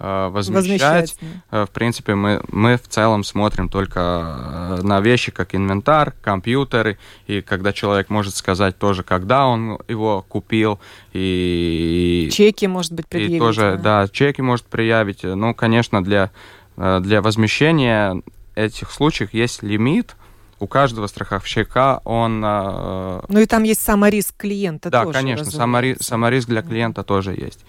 э, 0.00 0.28
возмещать. 0.30 1.16
возмещать 1.18 1.18
В 1.50 1.68
принципе, 1.72 2.14
мы, 2.14 2.42
мы 2.48 2.76
в 2.76 2.88
целом 2.88 3.22
смотрим 3.22 3.68
только 3.68 4.78
на 4.82 5.00
вещи, 5.00 5.30
как 5.30 5.54
инвентарь, 5.54 6.12
компьютеры, 6.22 6.98
и 7.26 7.40
когда 7.40 7.72
человек 7.72 8.10
может 8.10 8.34
сказать 8.34 8.78
тоже, 8.78 9.02
когда 9.02 9.46
он 9.46 9.78
его 9.86 10.24
купил, 10.28 10.80
и... 11.12 12.28
Чеки, 12.32 12.66
может 12.66 12.92
быть, 12.92 13.06
предъявить. 13.06 13.36
И 13.36 13.38
тоже, 13.38 13.78
да, 13.82 14.08
чеки 14.08 14.40
может 14.40 14.66
предъявить. 14.66 15.22
Ну, 15.22 15.54
конечно, 15.54 16.02
для, 16.02 16.30
для 16.76 17.22
возмещения 17.22 18.22
этих 18.54 18.90
случаев 18.90 19.32
есть 19.32 19.62
лимит, 19.62 20.16
у 20.60 20.66
каждого 20.66 21.06
страховщика 21.06 22.00
он... 22.04 22.42
Э, 22.44 23.22
ну 23.28 23.40
и 23.40 23.46
там 23.46 23.62
есть 23.62 23.82
самориск 23.82 24.36
клиента 24.36 24.90
да, 24.90 25.04
тоже. 25.04 25.14
Да, 25.14 25.20
конечно, 25.20 25.44
самориск, 25.46 26.02
самориск 26.02 26.48
для 26.48 26.62
клиента 26.62 27.02
тоже 27.02 27.32
есть. 27.32 27.64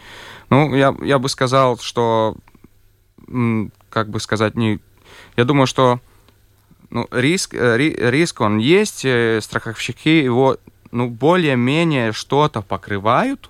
Ну, 0.50 0.76
я, 0.76 0.96
я 1.02 1.18
бы 1.18 1.30
сказал, 1.30 1.78
что, 1.80 2.36
как 3.90 4.10
бы 4.10 4.20
сказать, 4.20 4.56
не... 4.56 4.80
Я 5.38 5.46
думаю, 5.46 5.68
что 5.68 6.02
ну, 6.90 7.08
риск, 7.12 7.54
э, 7.54 7.78
риск 7.78 8.42
он 8.42 8.58
есть, 8.58 9.06
э, 9.06 9.40
страховщики 9.42 10.22
его 10.22 10.58
ну, 10.92 11.08
более-менее 11.08 12.12
что-то 12.12 12.62
покрывают, 12.62 13.50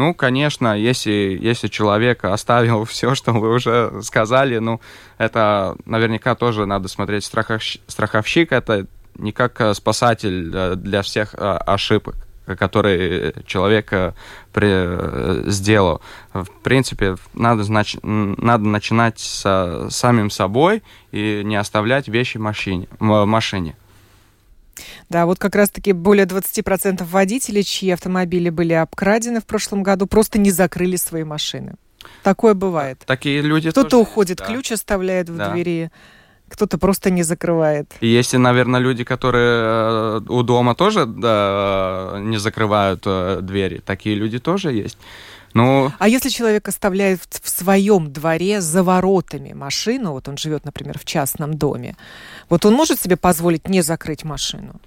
ну, 0.00 0.14
конечно, 0.14 0.78
если, 0.78 1.38
если 1.42 1.68
человек 1.68 2.24
оставил 2.24 2.84
все, 2.92 3.14
что 3.14 3.32
вы 3.32 3.52
уже 3.54 4.00
сказали, 4.02 4.56
ну, 4.56 4.80
это 5.18 5.76
наверняка 5.84 6.34
тоже 6.34 6.64
надо 6.64 6.88
смотреть. 6.88 7.24
Страховщик, 7.24 7.82
страховщик 7.86 8.52
это 8.52 8.86
не 9.16 9.32
как 9.32 9.60
э, 9.60 9.74
спасатель 9.74 10.50
э, 10.54 10.74
для 10.76 11.02
всех 11.02 11.34
э, 11.34 11.38
ошибок 11.38 12.16
которые 12.58 13.32
человек 13.46 13.92
при, 14.52 15.48
сделал. 15.48 16.00
В 16.32 16.50
принципе, 16.64 17.14
надо, 17.32 17.62
знач, 17.62 17.96
надо 18.02 18.64
начинать 18.64 19.20
с 19.20 19.86
самим 19.90 20.30
собой 20.30 20.82
и 21.12 21.42
не 21.44 21.54
оставлять 21.54 22.08
вещи 22.08 22.38
машине. 22.38 22.88
Машине. 22.98 23.76
Да, 25.08 25.26
вот 25.26 25.38
как 25.38 25.54
раз-таки 25.54 25.92
более 25.92 26.26
20% 26.26 27.04
водителей, 27.04 27.62
чьи 27.62 27.90
автомобили 27.90 28.50
были 28.50 28.72
обкрадены 28.72 29.40
в 29.40 29.46
прошлом 29.46 29.82
году, 29.82 30.06
просто 30.06 30.38
не 30.38 30.50
закрыли 30.50 30.96
свои 30.96 31.24
машины. 31.24 31.74
Такое 32.22 32.54
бывает. 32.54 33.02
Такие 33.06 33.40
люди 33.42 33.70
Кто-то 33.70 33.98
уходит, 33.98 34.38
да. 34.38 34.46
ключ 34.46 34.72
оставляет 34.72 35.28
в 35.28 35.36
да. 35.36 35.50
двери, 35.50 35.90
кто-то 36.48 36.78
просто 36.78 37.10
не 37.10 37.22
закрывает. 37.22 37.92
И 38.00 38.08
есть, 38.08 38.34
наверное, 38.34 38.80
люди, 38.80 39.04
которые 39.04 40.18
э, 40.18 40.20
у 40.28 40.42
дома 40.42 40.74
тоже 40.74 41.06
да, 41.06 42.16
не 42.20 42.38
закрывают 42.38 43.02
э, 43.06 43.38
двери. 43.42 43.80
Такие 43.84 44.16
люди 44.16 44.38
тоже 44.38 44.72
есть. 44.72 44.98
Ну... 45.54 45.92
А 45.98 46.08
если 46.08 46.28
человек 46.28 46.68
оставляет 46.68 47.20
в 47.42 47.48
своем 47.48 48.12
дворе 48.12 48.60
за 48.60 48.82
воротами 48.82 49.52
машину, 49.52 50.12
вот 50.12 50.28
он 50.28 50.36
живет, 50.36 50.64
например, 50.64 50.98
в 50.98 51.04
частном 51.04 51.54
доме, 51.54 51.96
вот 52.48 52.64
он 52.64 52.74
может 52.74 53.00
себе 53.00 53.16
позволить 53.16 53.68
не 53.68 53.82
закрыть 53.82 54.24
машину? 54.24 54.80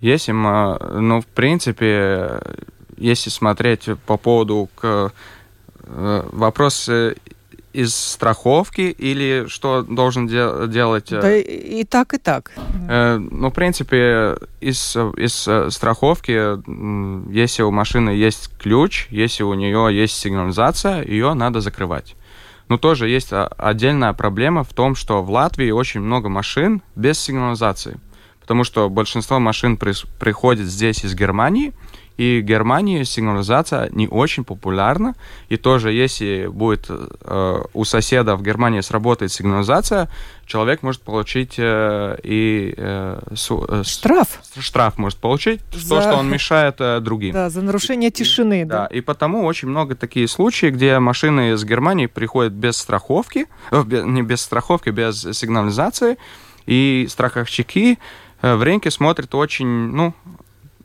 Если, 0.00 0.32
ну, 0.32 1.20
в 1.20 1.26
принципе, 1.26 2.40
если 2.96 3.30
смотреть 3.30 3.88
по 4.06 4.16
поводу 4.16 4.68
к 4.74 5.12
э, 5.82 6.28
вопрос 6.32 6.88
э, 6.88 7.14
из 7.74 7.94
страховки 7.94 8.82
или 8.82 9.46
что 9.48 9.82
должен 9.82 10.26
де- 10.26 10.68
делать? 10.68 11.12
Э, 11.12 11.20
да 11.20 11.36
и, 11.36 11.80
и 11.80 11.84
так, 11.84 12.14
и 12.14 12.18
так. 12.18 12.52
Э, 12.88 13.18
ну, 13.18 13.50
в 13.50 13.52
принципе, 13.52 14.36
из, 14.60 14.96
из 14.96 15.48
страховки, 15.74 16.32
если 17.32 17.62
у 17.62 17.70
машины 17.70 18.10
есть 18.10 18.50
ключ, 18.58 19.08
если 19.10 19.42
у 19.42 19.54
нее 19.54 19.88
есть 19.92 20.16
сигнализация, 20.16 21.04
ее 21.04 21.34
надо 21.34 21.60
закрывать. 21.60 22.14
Но 22.68 22.78
тоже 22.78 23.08
есть 23.08 23.30
отдельная 23.32 24.12
проблема 24.12 24.64
в 24.64 24.72
том, 24.72 24.94
что 24.94 25.22
в 25.22 25.30
Латвии 25.30 25.70
очень 25.70 26.00
много 26.00 26.28
машин 26.28 26.82
без 26.96 27.18
сигнализации, 27.18 27.98
потому 28.40 28.64
что 28.64 28.88
большинство 28.88 29.38
машин 29.38 29.76
при, 29.76 29.92
приходит 30.18 30.66
здесь 30.66 31.04
из 31.04 31.14
Германии, 31.14 31.72
и 32.16 32.40
в 32.40 32.44
Германии 32.44 33.02
сигнализация 33.02 33.88
не 33.90 34.06
очень 34.06 34.44
популярна. 34.44 35.14
И 35.48 35.56
тоже, 35.56 35.92
если 35.92 36.46
будет 36.46 36.86
э, 36.88 37.62
у 37.72 37.84
соседа 37.84 38.36
в 38.36 38.42
Германии 38.42 38.80
сработает 38.80 39.32
сигнализация, 39.32 40.08
человек 40.46 40.82
может 40.82 41.02
получить 41.02 41.54
э, 41.58 42.16
и 42.22 42.74
э, 42.76 43.20
су, 43.34 43.66
э, 43.68 43.82
штраф. 43.84 44.40
Штраф 44.58 44.96
может 44.96 45.18
получить, 45.18 45.60
за... 45.72 45.96
то, 45.96 46.02
что 46.02 46.16
он 46.16 46.30
мешает 46.30 46.76
э, 46.78 47.00
другим. 47.00 47.32
Да, 47.32 47.50
за 47.50 47.62
нарушение 47.62 48.10
тишины. 48.10 48.62
И, 48.62 48.64
да. 48.64 48.82
да, 48.82 48.86
и 48.86 49.00
потому 49.00 49.44
очень 49.44 49.68
много 49.68 49.96
такие 49.96 50.28
случаи, 50.28 50.66
где 50.66 50.98
машины 51.00 51.52
из 51.52 51.64
Германии 51.64 52.06
приходят 52.06 52.52
без 52.52 52.76
страховки, 52.76 53.46
э, 53.72 53.82
не 54.04 54.22
без 54.22 54.40
страховки, 54.40 54.90
без 54.90 55.20
сигнализации, 55.20 56.16
и 56.66 57.06
страховщики 57.10 57.98
э, 58.40 58.54
в 58.54 58.62
рынке 58.62 58.90
смотрят 58.90 59.34
очень, 59.34 59.66
ну, 59.66 60.14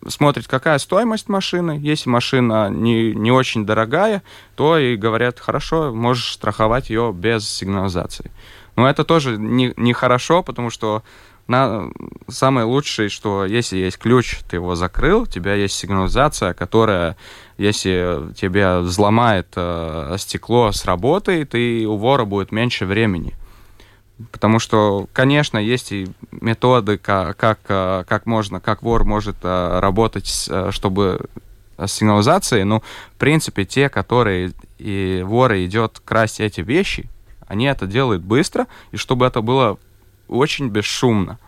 смотрит, 0.07 0.47
какая 0.47 0.77
стоимость 0.77 1.29
машины. 1.29 1.79
Если 1.81 2.09
машина 2.09 2.69
не, 2.69 3.13
не 3.13 3.31
очень 3.31 3.65
дорогая, 3.65 4.23
то 4.55 4.77
и 4.77 4.95
говорят, 4.95 5.39
хорошо, 5.39 5.93
можешь 5.93 6.33
страховать 6.33 6.89
ее 6.89 7.13
без 7.13 7.47
сигнализации. 7.47 8.31
Но 8.75 8.89
это 8.89 9.03
тоже 9.03 9.37
не, 9.37 9.73
не 9.75 9.93
хорошо, 9.93 10.41
потому 10.41 10.69
что 10.69 11.03
на, 11.47 11.89
самое 12.27 12.65
лучшее, 12.65 13.09
что 13.09 13.43
если 13.43 13.77
есть 13.77 13.97
ключ, 13.97 14.39
ты 14.49 14.57
его 14.57 14.75
закрыл, 14.75 15.23
у 15.23 15.25
тебя 15.25 15.55
есть 15.55 15.75
сигнализация, 15.75 16.53
которая, 16.53 17.17
если 17.57 18.33
тебе 18.35 18.79
взломает 18.79 19.47
э, 19.55 20.15
стекло, 20.19 20.71
сработает, 20.71 21.55
и 21.55 21.85
у 21.87 21.97
вора 21.97 22.25
будет 22.25 22.51
меньше 22.51 22.85
времени. 22.85 23.33
Потому 24.31 24.59
что, 24.59 25.07
конечно, 25.13 25.57
есть 25.57 25.91
и 25.91 26.07
методы, 26.31 26.97
как, 26.97 27.59
э, 27.69 28.03
как 28.07 28.25
можно, 28.25 28.59
как 28.59 28.81
вор 28.81 29.05
может 29.05 29.37
э, 29.43 29.79
работать, 29.79 30.47
э, 30.49 30.71
чтобы 30.71 31.21
с 31.77 31.93
сигнализацией, 31.93 32.65
но, 32.65 32.81
в 32.81 33.17
принципе, 33.17 33.63
те, 33.63 33.87
которые 33.87 34.51
и 34.77 35.23
воры 35.25 35.65
идет 35.65 36.01
красть 36.03 36.41
эти 36.41 36.59
вещи, 36.59 37.09
они 37.47 37.65
это 37.65 37.87
делают 37.87 38.21
быстро, 38.21 38.67
и 38.91 38.97
чтобы 38.97 39.25
это 39.25 39.41
было 39.41 39.77
очень 40.27 40.67
бесшумно. 40.67 41.39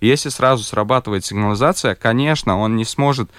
если 0.00 0.28
сразу 0.28 0.64
срабатывает 0.64 1.24
сигнализация, 1.24 1.94
конечно, 1.94 2.58
он 2.58 2.76
не 2.76 2.84
сможет 2.84 3.30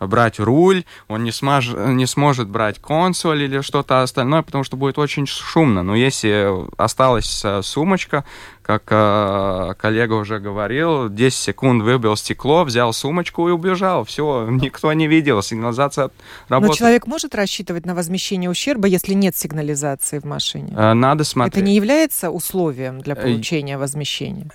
брать 0.00 0.38
руль, 0.38 0.84
он 1.08 1.24
не, 1.24 1.32
смож, 1.32 1.68
не 1.68 2.06
сможет 2.06 2.48
брать 2.48 2.78
консоль 2.78 3.42
или 3.42 3.60
что-то 3.60 4.02
остальное, 4.02 4.42
потому 4.42 4.64
что 4.64 4.76
будет 4.76 4.98
очень 4.98 5.26
шумно. 5.26 5.82
Но 5.82 5.94
если 5.94 6.52
осталась 6.76 7.42
э, 7.44 7.62
сумочка, 7.62 8.24
как 8.62 8.82
э, 8.90 9.74
коллега 9.78 10.14
уже 10.14 10.38
говорил, 10.38 11.08
10 11.08 11.38
секунд 11.38 11.82
выбил 11.82 12.16
стекло, 12.16 12.64
взял 12.64 12.92
сумочку 12.92 13.48
и 13.48 13.52
убежал. 13.52 14.04
Все, 14.04 14.48
никто 14.50 14.92
не 14.92 15.06
видел, 15.06 15.42
сигнализация 15.42 16.10
работает. 16.48 16.70
Но 16.70 16.76
человек 16.76 17.06
может 17.06 17.34
рассчитывать 17.34 17.86
на 17.86 17.94
возмещение 17.94 18.50
ущерба, 18.50 18.88
если 18.88 19.14
нет 19.14 19.36
сигнализации 19.36 20.18
в 20.18 20.24
машине? 20.24 20.74
Э, 20.76 20.92
надо 20.92 21.24
смотреть. 21.24 21.54
Это 21.54 21.64
не 21.64 21.74
является 21.74 22.30
условием 22.30 23.00
для 23.00 23.14
получения 23.14 23.78
возмещения? 23.78 24.50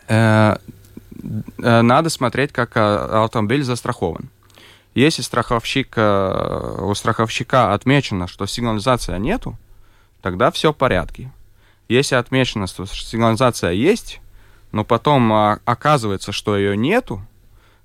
Надо 1.58 2.10
смотреть, 2.10 2.52
как 2.52 2.76
автомобиль 2.76 3.64
застрахован. 3.64 4.30
Если 4.94 5.22
страховщик, 5.22 5.94
э, 5.96 6.78
у 6.82 6.94
страховщика 6.96 7.74
отмечено, 7.74 8.28
что 8.28 8.46
сигнализация 8.46 9.18
нету, 9.20 9.58
тогда 10.22 10.52
все 10.52 10.74
в 10.74 10.76
порядке. 10.76 11.32
Если 11.88 12.16
отмечено, 12.16 12.68
что 12.68 12.86
сигнализация 12.86 13.72
есть, 13.72 14.20
но 14.72 14.84
потом 14.84 15.32
а, 15.32 15.60
оказывается, 15.66 16.32
что 16.32 16.58
ее 16.58 16.76
нету, 16.76 17.22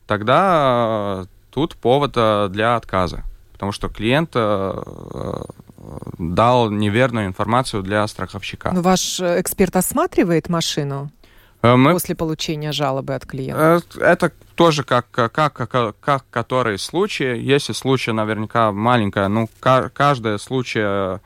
тогда 0.06 1.22
э, 1.22 1.26
тут 1.50 1.76
повод 1.76 2.12
э, 2.16 2.48
для 2.50 2.76
отказа. 2.76 3.22
Потому 3.52 3.72
что 3.72 3.88
клиент 3.88 4.32
дал 6.18 6.70
неверную 6.70 7.26
информацию 7.26 7.82
для 7.82 8.06
страховщика. 8.06 8.70
Но 8.72 8.82
ваш 8.82 9.18
эксперт 9.20 9.76
осматривает 9.76 10.50
машину? 10.50 11.10
Мы... 11.74 11.92
После 11.92 12.14
получения 12.14 12.72
жалобы 12.72 13.14
от 13.14 13.26
клиента? 13.26 13.82
Это 13.98 14.32
тоже 14.54 14.84
как, 14.84 15.10
как, 15.10 15.32
как, 15.32 15.96
как 16.00 16.24
который 16.30 16.78
случай. 16.78 17.38
Если 17.38 17.72
случай 17.72 18.12
наверняка 18.12 18.72
маленькая, 18.72 19.28
ну, 19.28 19.48
каждый 19.60 20.38
случай 20.38 21.18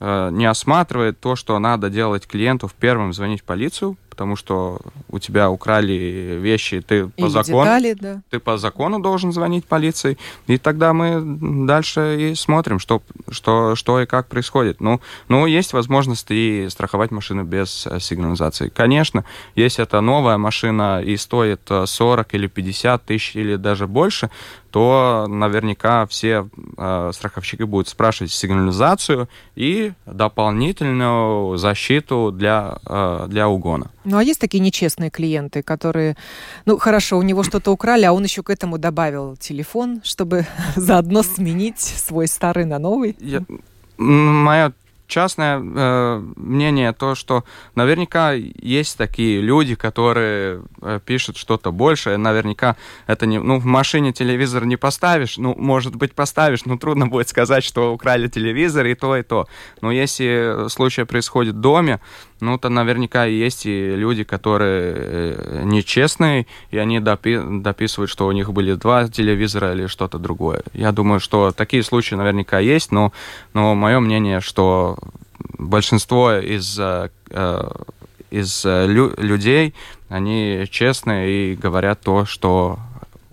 э, 0.00 0.30
не 0.30 0.46
осматривает 0.46 1.18
то, 1.20 1.36
что 1.36 1.58
надо 1.58 1.90
делать 1.90 2.26
клиенту 2.26 2.68
в 2.68 2.74
первом 2.74 3.12
звонить 3.12 3.40
в 3.40 3.44
полицию, 3.44 3.96
потому 4.14 4.36
что 4.36 4.78
у 5.10 5.18
тебя 5.18 5.50
украли 5.50 6.38
вещи, 6.40 6.80
ты 6.80 7.08
по 7.08 7.28
закону, 7.28 7.64
детали, 7.64 7.96
да. 8.00 8.22
ты 8.30 8.38
по 8.38 8.56
закону 8.58 9.00
должен 9.00 9.32
звонить 9.32 9.64
полиции, 9.64 10.16
и 10.46 10.56
тогда 10.56 10.92
мы 10.92 11.20
дальше 11.66 12.16
и 12.20 12.34
смотрим, 12.36 12.78
что, 12.78 13.02
что, 13.28 13.74
что 13.74 14.00
и 14.00 14.06
как 14.06 14.28
происходит. 14.28 14.80
Ну, 14.80 15.00
ну, 15.28 15.46
есть 15.46 15.72
возможность 15.72 16.26
и 16.30 16.68
страховать 16.70 17.10
машину 17.10 17.42
без 17.42 17.88
э, 17.88 17.98
сигнализации. 17.98 18.68
Конечно, 18.68 19.24
если 19.56 19.82
это 19.82 20.00
новая 20.00 20.38
машина 20.38 21.02
и 21.02 21.16
стоит 21.16 21.68
40 21.68 22.34
э, 22.34 22.36
или 22.36 22.46
50 22.46 23.04
тысяч 23.04 23.34
или 23.34 23.56
даже 23.56 23.88
больше, 23.88 24.30
то 24.74 25.26
наверняка 25.28 26.04
все 26.06 26.48
э, 26.76 27.10
страховщики 27.14 27.62
будут 27.62 27.86
спрашивать 27.86 28.32
сигнализацию 28.32 29.28
и 29.54 29.92
дополнительную 30.04 31.56
защиту 31.58 32.32
для, 32.32 32.78
э, 32.84 33.26
для 33.28 33.48
угона. 33.48 33.92
Ну 34.02 34.16
а 34.16 34.24
есть 34.24 34.40
такие 34.40 34.58
нечестные 34.58 35.10
клиенты, 35.10 35.62
которые, 35.62 36.16
ну 36.66 36.76
хорошо, 36.76 37.18
у 37.18 37.22
него 37.22 37.44
что-то 37.44 37.70
украли, 37.70 38.02
а 38.02 38.12
он 38.12 38.24
еще 38.24 38.42
к 38.42 38.50
этому 38.50 38.78
добавил 38.78 39.36
телефон, 39.36 40.00
чтобы 40.02 40.44
заодно 40.74 41.22
сменить 41.22 41.78
свой 41.78 42.26
старый 42.26 42.64
на 42.64 42.80
новый? 42.80 43.16
Я, 43.20 43.44
моя 43.96 44.72
частное 45.14 45.60
э, 45.62 46.22
мнение 46.34 46.92
то, 46.92 47.14
что 47.14 47.44
наверняка 47.76 48.32
есть 48.32 48.98
такие 48.98 49.40
люди, 49.40 49.76
которые 49.76 50.62
э, 50.82 50.98
пишут 51.06 51.36
что-то 51.36 51.70
большее. 51.70 52.16
Наверняка 52.16 52.74
это 53.06 53.24
не... 53.26 53.38
Ну, 53.38 53.60
в 53.60 53.64
машине 53.64 54.12
телевизор 54.12 54.64
не 54.66 54.76
поставишь. 54.76 55.38
Ну, 55.38 55.54
может 55.56 55.94
быть, 55.94 56.14
поставишь, 56.14 56.64
но 56.64 56.76
трудно 56.78 57.06
будет 57.06 57.28
сказать, 57.28 57.62
что 57.62 57.92
украли 57.94 58.26
телевизор 58.26 58.86
и 58.86 58.94
то, 58.94 59.16
и 59.16 59.22
то. 59.22 59.46
Но 59.80 59.92
если 59.92 60.68
случай 60.68 61.04
происходит 61.04 61.54
в 61.54 61.60
доме, 61.60 62.00
ну, 62.44 62.58
то 62.58 62.68
наверняка 62.68 63.24
есть 63.24 63.66
и 63.66 63.96
люди, 63.96 64.24
которые 64.24 64.94
э, 64.96 65.62
нечестные, 65.64 66.46
и 66.70 66.78
они 66.78 66.98
допи- 66.98 67.60
дописывают, 67.62 68.10
что 68.10 68.26
у 68.26 68.32
них 68.32 68.52
были 68.52 68.74
два 68.74 69.08
телевизора 69.08 69.72
или 69.72 69.86
что-то 69.86 70.18
другое. 70.18 70.62
Я 70.72 70.92
думаю, 70.92 71.20
что 71.20 71.52
такие 71.52 71.82
случаи 71.82 72.14
наверняка 72.16 72.58
есть, 72.58 72.92
но, 72.92 73.12
но 73.54 73.74
мое 73.74 74.00
мнение, 74.00 74.40
что 74.40 74.96
большинство 75.58 76.34
из, 76.34 76.78
э, 76.78 77.08
э, 77.30 77.70
из 78.30 78.64
лю- 78.64 79.14
людей, 79.18 79.74
они 80.08 80.66
честные 80.70 81.52
и 81.52 81.56
говорят 81.56 82.00
то, 82.00 82.24
что 82.26 82.78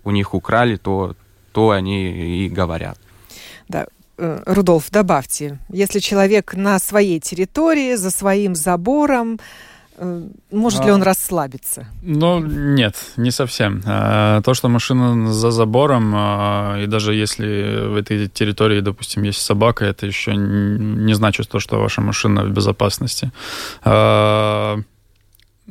у 0.04 0.12
них 0.12 0.34
украли, 0.34 0.78
то, 0.78 1.16
то 1.52 1.70
они 1.72 2.46
и 2.46 2.50
говорят. 2.50 2.98
Да, 3.68 3.88
Рудольф, 4.18 4.92
добавьте, 4.92 5.60
если 5.70 6.00
человек 6.00 6.54
на 6.54 6.80
своей 6.80 7.20
территории, 7.20 7.96
за 7.96 8.12
своим 8.12 8.56
забором, 8.56 9.40
э, 9.98 10.24
может 10.52 10.86
ли 10.86 10.92
он 10.92 11.02
а. 11.02 11.06
расслабиться? 11.06 11.88
Ну, 12.04 12.40
нет, 12.40 12.96
не 13.18 13.32
совсем. 13.32 13.82
А, 13.86 14.42
то, 14.42 14.54
что 14.54 14.70
машина 14.70 15.34
за 15.34 15.52
забором, 15.52 16.14
а, 16.16 16.78
и 16.80 16.88
даже 16.88 17.16
если 17.16 17.88
в 17.88 17.96
этой 17.96 18.28
территории, 18.28 18.82
допустим, 18.82 19.24
есть 19.24 19.42
собака, 19.42 19.86
это 19.86 20.06
еще 20.06 20.36
не 20.36 21.14
значит 21.14 21.50
то, 21.50 21.60
что 21.60 21.80
ваша 21.80 22.02
машина 22.02 22.44
в 22.44 22.52
безопасности 22.52 23.32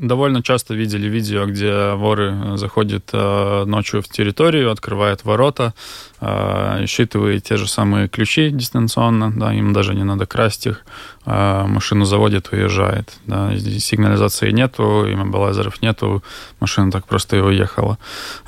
довольно 0.01 0.43
часто 0.43 0.75
видели 0.75 1.09
видео, 1.09 1.47
где 1.47 1.95
воры 1.95 2.33
э, 2.33 2.57
заходят 2.57 3.11
э, 3.13 3.65
ночью 3.67 4.03
в 4.03 4.09
территорию, 4.09 4.71
открывают 4.71 5.25
ворота, 5.25 5.75
э, 6.21 6.87
считывают 6.87 7.45
те 7.45 7.57
же 7.57 7.69
самые 7.69 8.09
ключи 8.09 8.51
дистанционно, 8.51 9.31
да, 9.31 9.53
им 9.53 9.73
даже 9.73 9.95
не 9.95 10.05
надо 10.05 10.27
красть 10.27 10.67
их, 10.67 10.85
машину 11.27 12.07
заводит, 12.07 12.49
уезжает. 12.53 13.13
Да, 13.27 13.55
сигнализации 13.57 14.51
нету, 14.53 15.05
иммобилайзеров 15.07 15.83
нету, 15.83 16.23
машина 16.61 16.91
так 16.91 17.05
просто 17.07 17.37
и 17.37 17.41
уехала. 17.41 17.99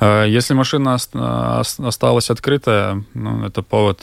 Если 0.01 0.55
машина 0.55 0.95
осталась 0.95 2.29
открытая, 2.31 3.03
ну, 3.13 3.45
это 3.45 3.61
повод 3.61 3.99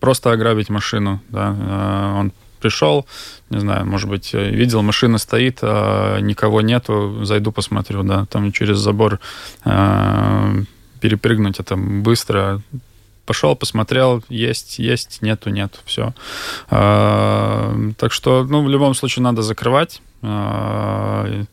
просто 0.00 0.30
ограбить 0.30 0.70
машину. 0.70 1.20
Да, 1.30 2.14
он 2.16 2.32
пришел, 2.62 3.06
не 3.50 3.60
знаю, 3.60 3.84
может 3.86 4.08
быть, 4.08 4.32
видел, 4.34 4.82
машина 4.82 5.18
стоит, 5.18 5.58
а 5.62 6.20
никого 6.20 6.60
нету, 6.60 7.24
зайду 7.24 7.52
посмотрю, 7.52 8.02
да, 8.02 8.26
там 8.26 8.52
через 8.52 8.78
забор 8.78 9.18
а, 9.64 10.52
перепрыгнуть 11.00 11.60
это 11.60 11.76
быстро, 11.76 12.62
пошел, 13.26 13.56
посмотрел, 13.56 14.22
есть, 14.28 14.78
есть, 14.78 15.22
нету, 15.22 15.50
нет, 15.50 15.80
все. 15.84 16.14
А, 16.70 17.74
так 17.98 18.12
что, 18.12 18.44
ну, 18.44 18.62
в 18.62 18.68
любом 18.68 18.94
случае 18.94 19.22
надо 19.22 19.42
закрывать. 19.42 20.00
А, 20.22 21.44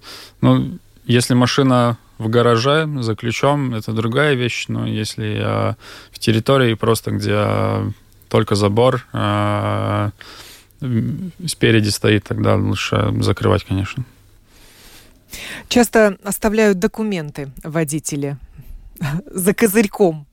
ну, 0.41 0.77
если 1.05 1.33
машина 1.33 1.97
в 2.19 2.29
гараже 2.29 2.87
за 3.01 3.15
ключом, 3.15 3.73
это 3.73 3.93
другая 3.93 4.35
вещь, 4.35 4.65
но 4.67 4.85
если 4.85 5.39
а, 5.41 5.75
в 6.11 6.19
территории 6.19 6.75
просто, 6.75 7.11
где 7.11 7.93
только 8.29 8.55
забор, 8.55 9.05
а, 9.13 10.11
спереди 11.45 11.89
стоит, 11.89 12.23
тогда 12.23 12.55
лучше 12.55 13.13
закрывать, 13.19 13.63
конечно. 13.63 14.05
Часто 15.67 16.17
оставляют 16.23 16.79
документы 16.79 17.51
водители 17.63 18.37
за 19.25 19.53
козырьком. 19.53 20.25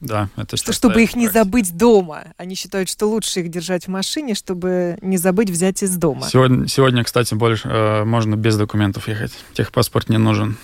Да, 0.00 0.28
это 0.36 0.56
что, 0.56 0.72
чтобы 0.72 1.00
их 1.04 1.14
не 1.14 1.28
забыть 1.28 1.76
дома. 1.76 2.24
Они 2.36 2.56
считают, 2.56 2.88
что 2.88 3.06
лучше 3.06 3.40
их 3.40 3.50
держать 3.50 3.86
в 3.86 3.88
машине, 3.88 4.34
чтобы 4.34 4.98
не 5.00 5.16
забыть 5.16 5.48
взять 5.48 5.80
из 5.84 5.96
дома. 5.96 6.26
Сегодня, 6.28 6.66
сегодня 6.66 7.04
кстати, 7.04 7.34
больше 7.34 7.68
э, 7.68 8.04
можно 8.04 8.34
без 8.34 8.56
документов 8.56 9.06
ехать. 9.06 9.32
Техпаспорт 9.54 10.08
не 10.08 10.18
нужен. 10.18 10.56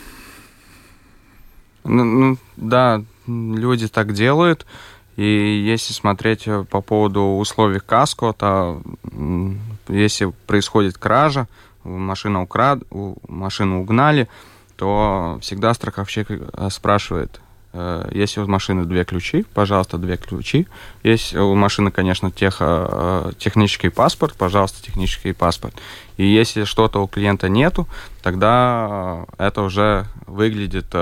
Ну, 1.85 2.05
ну 2.05 2.39
да, 2.57 3.05
люди 3.29 3.87
так 3.87 4.13
делают. 4.13 4.67
И 5.19 5.65
если 5.67 5.93
смотреть 5.95 6.47
э, 6.47 6.65
по 6.71 6.81
поводу 6.81 7.23
условий 7.23 7.81
КАСКО, 7.81 8.35
то 8.39 8.81
если 9.89 10.33
происходит 10.47 10.97
кража, 10.97 11.49
машина 11.83 12.43
украд, 12.43 12.85
машину 13.27 13.81
угнали, 13.81 14.29
то 14.77 15.39
всегда 15.43 15.75
страховщик 15.75 16.29
э, 16.31 16.69
спрашивает, 16.71 17.41
э, 17.73 18.09
если 18.13 18.43
у 18.43 18.47
машины 18.47 18.85
две 18.85 19.05
ключи, 19.05 19.45
пожалуйста, 19.55 19.99
две 19.99 20.19
ключи. 20.19 20.69
Если 21.03 21.37
у 21.37 21.53
машины, 21.57 21.91
конечно, 21.91 22.31
тех, 22.31 22.63
технический 23.39 23.89
паспорт, 23.89 24.37
пожалуйста, 24.39 24.85
технический 24.85 25.33
паспорт. 25.33 25.75
И 26.17 26.25
если 26.25 26.63
что-то 26.63 27.03
у 27.03 27.09
клиента 27.09 27.49
нету, 27.49 27.89
тогда 28.23 29.27
это 29.37 29.63
уже 29.63 30.07
выглядит 30.29 30.95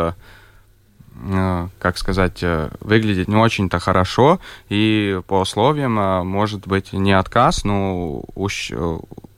как 1.79 1.98
сказать, 1.98 2.42
э, 2.42 2.70
выглядит 2.81 3.29
не 3.29 3.37
очень-то 3.37 3.79
хорошо, 3.79 4.40
и 4.68 5.20
по 5.26 5.40
условиям 5.40 5.98
э, 5.98 6.22
может 6.22 6.66
быть 6.66 6.92
не 6.92 7.12
отказ, 7.12 7.64
но 7.64 8.22
уж 8.35 8.72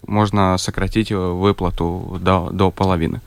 можно 0.07 0.57
сократить 0.59 1.13
выплату 1.13 2.19
до, 2.21 2.51
до 2.51 2.71
половины. 2.71 3.21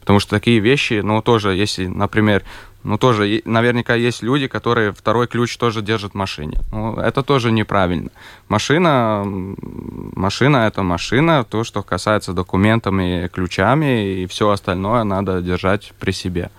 Потому 0.00 0.20
что 0.20 0.30
такие 0.30 0.58
вещи, 0.58 1.00
ну, 1.02 1.22
тоже, 1.22 1.54
если, 1.54 1.86
например, 1.86 2.42
ну, 2.84 2.98
тоже, 2.98 3.40
наверняка 3.44 3.94
есть 3.94 4.22
люди, 4.22 4.48
которые 4.48 4.92
второй 4.92 5.28
ключ 5.28 5.56
тоже 5.56 5.82
держат 5.82 6.12
в 6.12 6.16
машине. 6.16 6.58
Ну, 6.72 6.96
это 6.96 7.22
тоже 7.22 7.52
неправильно. 7.52 8.10
Машина, 8.48 9.22
машина– 9.24 10.56
это 10.66 10.82
машина. 10.82 11.44
То, 11.44 11.62
что 11.62 11.82
касается 11.82 12.32
документами, 12.32 13.30
ключами 13.32 14.22
и 14.22 14.26
все 14.26 14.50
остальное, 14.50 15.04
надо 15.04 15.40
держать 15.40 15.92
при 16.00 16.10
себе. 16.10 16.50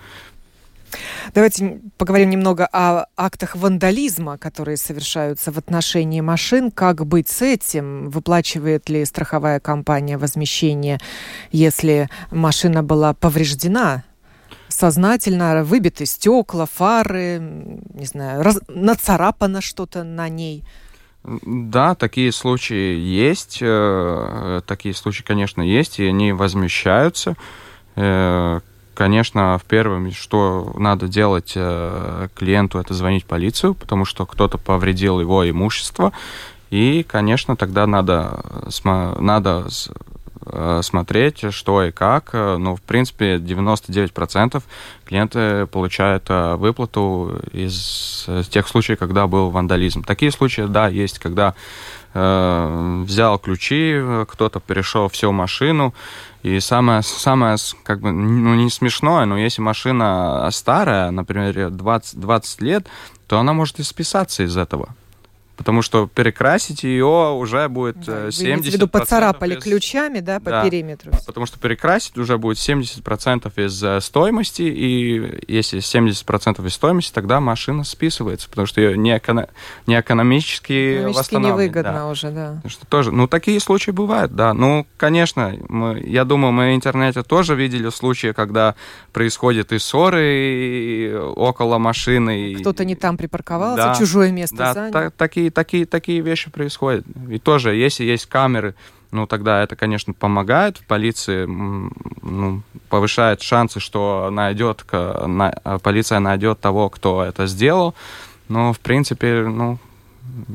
Давайте 1.34 1.80
поговорим 1.98 2.30
немного 2.30 2.68
о 2.72 3.06
актах 3.16 3.56
вандализма, 3.56 4.38
которые 4.38 4.76
совершаются 4.76 5.52
в 5.52 5.58
отношении 5.58 6.20
машин. 6.20 6.70
Как 6.70 7.06
быть 7.06 7.28
с 7.28 7.42
этим? 7.42 8.10
Выплачивает 8.10 8.88
ли 8.88 9.04
страховая 9.04 9.60
компания 9.60 10.18
возмещение, 10.18 10.98
если 11.52 12.08
машина 12.30 12.82
была 12.82 13.14
повреждена? 13.14 14.04
сознательно 14.68 15.62
выбиты 15.62 16.04
стекла, 16.04 16.66
фары, 16.66 17.38
не 17.94 18.06
знаю, 18.06 18.42
раз, 18.42 18.60
нацарапано 18.68 19.60
что-то 19.60 20.02
на 20.02 20.28
ней. 20.28 20.64
Да, 21.24 21.94
такие 21.94 22.32
случаи 22.32 22.98
есть. 22.98 23.58
Э, 23.62 24.60
такие 24.66 24.94
случаи, 24.94 25.22
конечно, 25.22 25.62
есть, 25.62 25.98
и 25.98 26.06
они 26.06 26.32
возмещаются. 26.32 27.36
Э, 28.94 28.96
конечно, 28.96 29.58
в 29.58 29.64
первом, 29.64 30.10
что 30.12 30.72
надо 30.76 31.08
делать 31.08 31.52
э, 31.56 32.28
клиенту, 32.34 32.78
это 32.78 32.94
звонить 32.94 33.24
в 33.24 33.26
полицию, 33.26 33.74
потому 33.74 34.04
что 34.04 34.26
кто-то 34.26 34.58
повредил 34.58 35.20
его 35.20 35.48
имущество. 35.48 36.12
И, 36.70 37.04
конечно, 37.04 37.56
тогда 37.56 37.86
надо, 37.86 38.42
надо 38.84 39.66
э, 40.46 40.80
смотреть, 40.82 41.54
что 41.54 41.84
и 41.84 41.92
как. 41.92 42.32
Ну, 42.32 42.74
в 42.74 42.82
принципе, 42.82 43.36
99% 43.36 44.62
клиенты 45.04 45.66
получают 45.66 46.24
э, 46.28 46.56
выплату 46.56 47.40
из 47.52 48.28
тех 48.50 48.66
случаев, 48.66 48.98
когда 48.98 49.26
был 49.26 49.50
вандализм. 49.50 50.02
Такие 50.02 50.32
случаи, 50.32 50.62
да, 50.62 50.88
есть, 50.88 51.18
когда 51.20 51.50
э, 51.50 51.54
взял 52.14 53.38
ключи, 53.38 54.00
кто-то 54.28 54.60
перешел 54.60 55.08
всю 55.08 55.32
машину, 55.32 55.92
и 56.44 56.60
самое, 56.60 57.02
самое 57.02 57.56
как 57.82 58.00
бы, 58.00 58.12
ну, 58.12 58.54
не 58.54 58.70
смешное, 58.70 59.24
но 59.24 59.36
если 59.36 59.62
машина 59.62 60.48
старая, 60.52 61.10
например, 61.10 61.70
20, 61.70 62.20
20 62.20 62.60
лет, 62.60 62.86
то 63.26 63.38
она 63.38 63.52
может 63.52 63.80
и 63.80 63.82
списаться 63.82 64.44
из 64.44 64.56
этого. 64.56 64.94
Потому 65.56 65.82
что 65.82 66.08
перекрасить 66.12 66.82
ее 66.82 67.32
уже 67.32 67.68
будет 67.68 68.00
да, 68.04 68.28
70%. 68.28 68.56
Вы 68.56 68.70
виду 68.70 68.88
поцарапали 68.88 69.56
из... 69.56 69.62
ключами, 69.62 70.20
да, 70.20 70.40
по 70.40 70.50
да, 70.50 70.64
периметру. 70.64 71.12
Потому 71.26 71.46
что 71.46 71.58
перекрасить 71.58 72.18
уже 72.18 72.38
будет 72.38 72.58
70% 72.58 73.52
из 73.64 73.82
э, 73.82 74.00
стоимости, 74.00 74.62
и 74.62 75.42
если 75.46 75.78
70% 75.78 76.66
из 76.66 76.74
стоимости, 76.74 77.12
тогда 77.12 77.40
машина 77.40 77.84
списывается, 77.84 78.48
потому 78.48 78.66
что 78.66 78.80
ее 78.80 78.98
не, 78.98 79.16
эко... 79.16 79.48
не 79.86 79.98
экономически, 79.98 80.98
экономически 80.98 81.34
невыгодно 81.36 81.92
да. 81.92 82.06
уже, 82.08 82.30
да. 82.30 82.62
что 82.66 82.86
тоже, 82.86 83.12
ну, 83.12 83.28
такие 83.28 83.60
случаи 83.60 83.92
бывают, 83.92 84.34
да. 84.34 84.54
Ну, 84.54 84.86
конечно, 84.96 85.54
мы, 85.68 86.00
я 86.00 86.24
думаю, 86.24 86.52
мы 86.52 86.72
в 86.72 86.74
интернете 86.74 87.22
тоже 87.22 87.54
видели 87.54 87.88
случаи, 87.90 88.32
когда 88.32 88.74
происходят 89.12 89.72
и 89.72 89.78
ссоры 89.78 90.24
и 90.24 91.14
около 91.14 91.78
машины. 91.78 92.56
Кто-то 92.60 92.84
не 92.84 92.96
там 92.96 93.16
припарковался, 93.16 93.76
да, 93.76 93.94
чужое 93.94 94.32
место 94.32 94.56
да, 94.56 94.74
занял. 94.74 95.10
такие 95.16 95.43
такие, 95.50 95.84
такие, 95.84 95.86
такие 95.86 96.20
вещи 96.20 96.50
происходят. 96.50 97.04
И 97.30 97.38
тоже, 97.38 97.74
если 97.74 98.04
есть 98.04 98.26
камеры, 98.26 98.74
ну, 99.10 99.26
тогда 99.26 99.62
это, 99.62 99.76
конечно, 99.76 100.12
помогает. 100.12 100.78
В 100.78 100.86
полиции 100.86 101.46
ну, 101.46 102.62
повышает 102.88 103.42
шансы, 103.42 103.80
что 103.80 104.28
найдет, 104.30 104.84
на, 104.92 105.52
полиция 105.82 106.18
найдет 106.18 106.60
того, 106.60 106.88
кто 106.90 107.22
это 107.22 107.46
сделал. 107.46 107.94
Но, 108.48 108.72
в 108.72 108.80
принципе, 108.80 109.44
ну, 109.46 109.78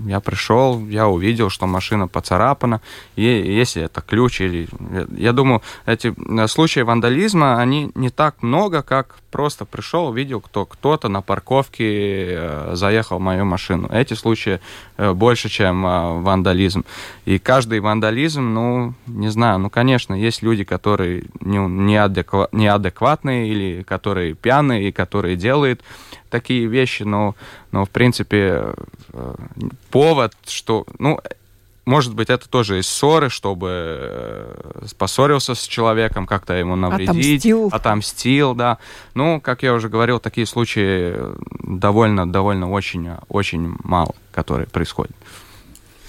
я 0.05 0.19
пришел, 0.19 0.87
я 0.87 1.07
увидел, 1.07 1.49
что 1.49 1.67
машина 1.67 2.07
поцарапана. 2.07 2.81
И 3.15 3.23
если 3.23 3.83
это 3.83 4.01
ключ 4.01 4.41
или... 4.41 4.67
Я 5.17 5.33
думаю, 5.33 5.61
эти 5.85 6.13
э, 6.17 6.47
случаи 6.47 6.81
вандализма, 6.81 7.59
они 7.59 7.91
не 7.95 8.09
так 8.09 8.41
много, 8.41 8.81
как 8.81 9.15
просто 9.31 9.65
пришел, 9.65 10.07
увидел, 10.07 10.41
кто 10.41 10.65
кто-то 10.65 11.07
на 11.09 11.21
парковке 11.21 11.85
э, 12.31 12.71
заехал 12.73 13.17
в 13.17 13.21
мою 13.21 13.45
машину. 13.45 13.87
Эти 13.91 14.15
случаи 14.15 14.59
больше, 15.13 15.49
чем 15.49 15.83
вандализм. 15.83 16.85
И 17.25 17.39
каждый 17.39 17.79
вандализм, 17.79 18.53
ну, 18.53 18.93
не 19.07 19.29
знаю, 19.29 19.59
ну, 19.59 19.69
конечно, 19.69 20.13
есть 20.13 20.43
люди, 20.43 20.63
которые 20.63 21.23
неадекватные 21.41 23.47
или 23.47 23.83
которые 23.83 24.35
пьяные, 24.35 24.89
и 24.89 24.91
которые 24.91 25.35
делают 25.35 25.81
такие 26.29 26.67
вещи, 26.67 27.03
но, 27.03 27.35
но 27.71 27.85
в 27.85 27.89
принципе, 27.89 28.73
э, 29.13 29.35
повод, 29.91 30.33
что, 30.47 30.85
ну, 30.99 31.19
может 31.89 32.13
быть, 32.13 32.29
это 32.29 32.47
тоже 32.47 32.79
из 32.79 32.87
ссоры, 32.87 33.29
чтобы 33.29 33.69
э, 33.71 34.85
поссорился 34.95 35.55
с 35.55 35.63
человеком, 35.63 36.27
как-то 36.27 36.53
ему 36.53 36.75
навредить. 36.75 37.09
Отомстил. 37.09 37.69
Отомстил, 37.71 38.53
да. 38.53 38.77
Ну, 39.15 39.41
как 39.41 39.63
я 39.63 39.73
уже 39.73 39.89
говорил, 39.89 40.19
такие 40.19 40.45
случаи 40.45 41.15
довольно, 41.63 42.31
довольно 42.31 42.69
очень, 42.69 43.09
очень 43.27 43.75
мало, 43.83 44.13
которые 44.31 44.67
происходят. 44.67 45.15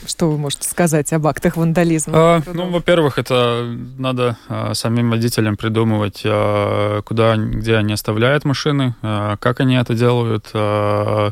Что 0.06 0.30
вы 0.30 0.36
можете 0.36 0.68
сказать 0.68 1.12
об 1.14 1.26
актах 1.26 1.56
вандализма? 1.56 2.12
А, 2.14 2.42
ну, 2.52 2.68
во-первых, 2.70 3.18
это 3.18 3.66
надо 3.96 4.36
а, 4.48 4.74
самим 4.74 5.10
водителям 5.10 5.56
придумывать, 5.56 6.22
а, 6.26 7.00
куда, 7.02 7.36
где 7.36 7.76
они 7.76 7.94
оставляют 7.94 8.44
машины, 8.44 8.94
а, 9.00 9.38
как 9.38 9.60
они 9.60 9.76
это 9.76 9.94
делают. 9.94 10.50
А, 10.52 11.30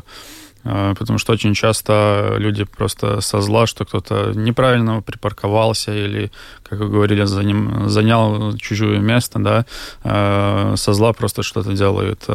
потому 0.63 1.19
что 1.19 1.33
очень 1.33 1.53
часто 1.53 2.35
люди 2.37 2.63
просто 2.63 3.21
со 3.21 3.41
зла, 3.41 3.65
что 3.67 3.85
кто-то 3.85 4.33
неправильно 4.35 5.01
припарковался 5.01 5.93
или, 5.93 6.31
как 6.63 6.79
вы 6.79 6.89
говорили, 6.89 7.23
заним, 7.23 7.89
занял 7.89 8.57
чужое 8.57 8.99
место, 8.99 9.39
да, 9.39 9.65
а, 10.03 10.75
со 10.75 10.93
зла 10.93 11.13
просто 11.13 11.43
что-то 11.43 11.73
делают 11.73 12.25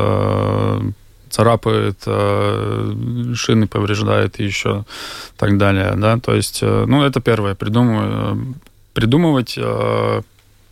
царапает, 1.34 1.98
э, 2.06 3.32
шины 3.34 3.66
повреждает 3.66 4.40
и 4.40 4.44
еще 4.44 4.84
так 5.36 5.58
далее, 5.58 5.94
да, 5.96 6.18
то 6.18 6.32
есть, 6.34 6.60
э, 6.62 6.84
ну, 6.86 7.02
это 7.02 7.20
первое, 7.20 7.56
придумывать 8.94 9.54
э, 9.58 10.22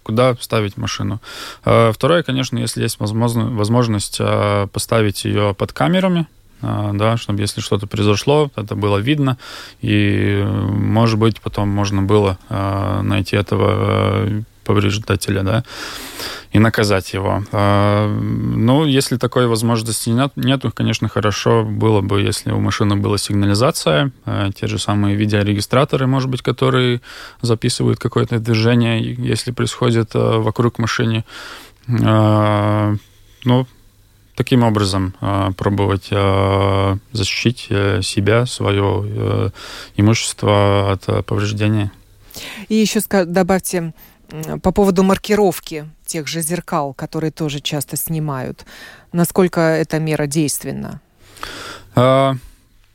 куда 0.05 0.37
ставить 0.41 0.77
машину. 0.77 1.21
Второе, 1.63 2.23
конечно, 2.23 2.59
если 2.59 2.83
есть 2.83 2.97
возможность 2.99 4.21
поставить 4.73 5.25
ее 5.25 5.55
под 5.55 5.73
камерами, 5.73 6.27
да, 6.63 7.17
чтобы 7.17 7.41
если 7.41 7.61
что-то 7.61 7.87
произошло, 7.87 8.51
это 8.57 8.75
было 8.75 8.99
видно, 8.99 9.37
и, 9.81 10.43
может 10.47 11.19
быть, 11.19 11.41
потом 11.41 11.69
можно 11.69 12.03
было 12.03 12.39
найти 13.03 13.37
этого 13.37 14.45
повреждателя, 14.65 15.43
да, 15.43 15.65
и 16.53 16.59
наказать 16.59 17.13
его. 17.15 17.45
А, 17.53 18.09
ну, 18.09 18.85
если 18.85 19.17
такой 19.17 19.47
возможности 19.47 20.11
нет, 20.11 20.33
нету, 20.37 20.71
конечно, 20.75 21.09
хорошо 21.09 21.65
было 21.65 22.01
бы, 22.01 22.21
если 22.21 22.53
у 22.53 22.61
машины 22.61 22.97
была 22.97 23.19
сигнализация, 23.19 24.13
а, 24.25 24.51
те 24.53 24.67
же 24.67 24.79
самые 24.79 25.17
видеорегистраторы, 25.17 26.07
может 26.07 26.29
быть, 26.29 26.43
которые 26.43 27.01
записывают 27.41 27.99
какое-то 27.99 28.39
движение, 28.39 29.15
если 29.15 29.51
происходит 29.51 30.11
а, 30.15 30.39
вокруг 30.41 30.79
машины. 30.79 31.25
Ну, 33.45 33.67
таким 34.35 34.63
образом 34.63 35.15
пробовать 35.57 36.11
защитить 37.13 37.67
э, 37.71 38.03
себя, 38.03 38.47
свое 38.47 39.05
э, 39.07 39.51
имущество 39.97 40.93
от 40.93 41.27
повреждения. 41.27 41.93
И 42.69 42.75
еще 42.75 43.01
добавьте, 43.11 43.93
по 44.63 44.73
поводу 44.73 45.03
маркировки 45.03 45.89
тех 46.07 46.27
же 46.27 46.41
зеркал, 46.41 46.95
которые 46.95 47.31
тоже 47.31 47.61
часто 47.61 47.97
снимают. 47.97 48.65
Насколько 49.13 49.61
эта 49.61 49.99
мера 49.99 50.27
действенна? 50.27 51.01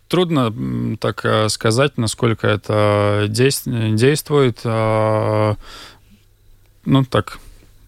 Трудно 0.07 0.97
так 0.97 1.25
э, 1.25 1.49
сказать, 1.49 1.97
насколько 1.97 2.47
это 2.47 3.25
действует. 3.27 4.61
Ну, 4.63 5.57
так, 7.03 7.39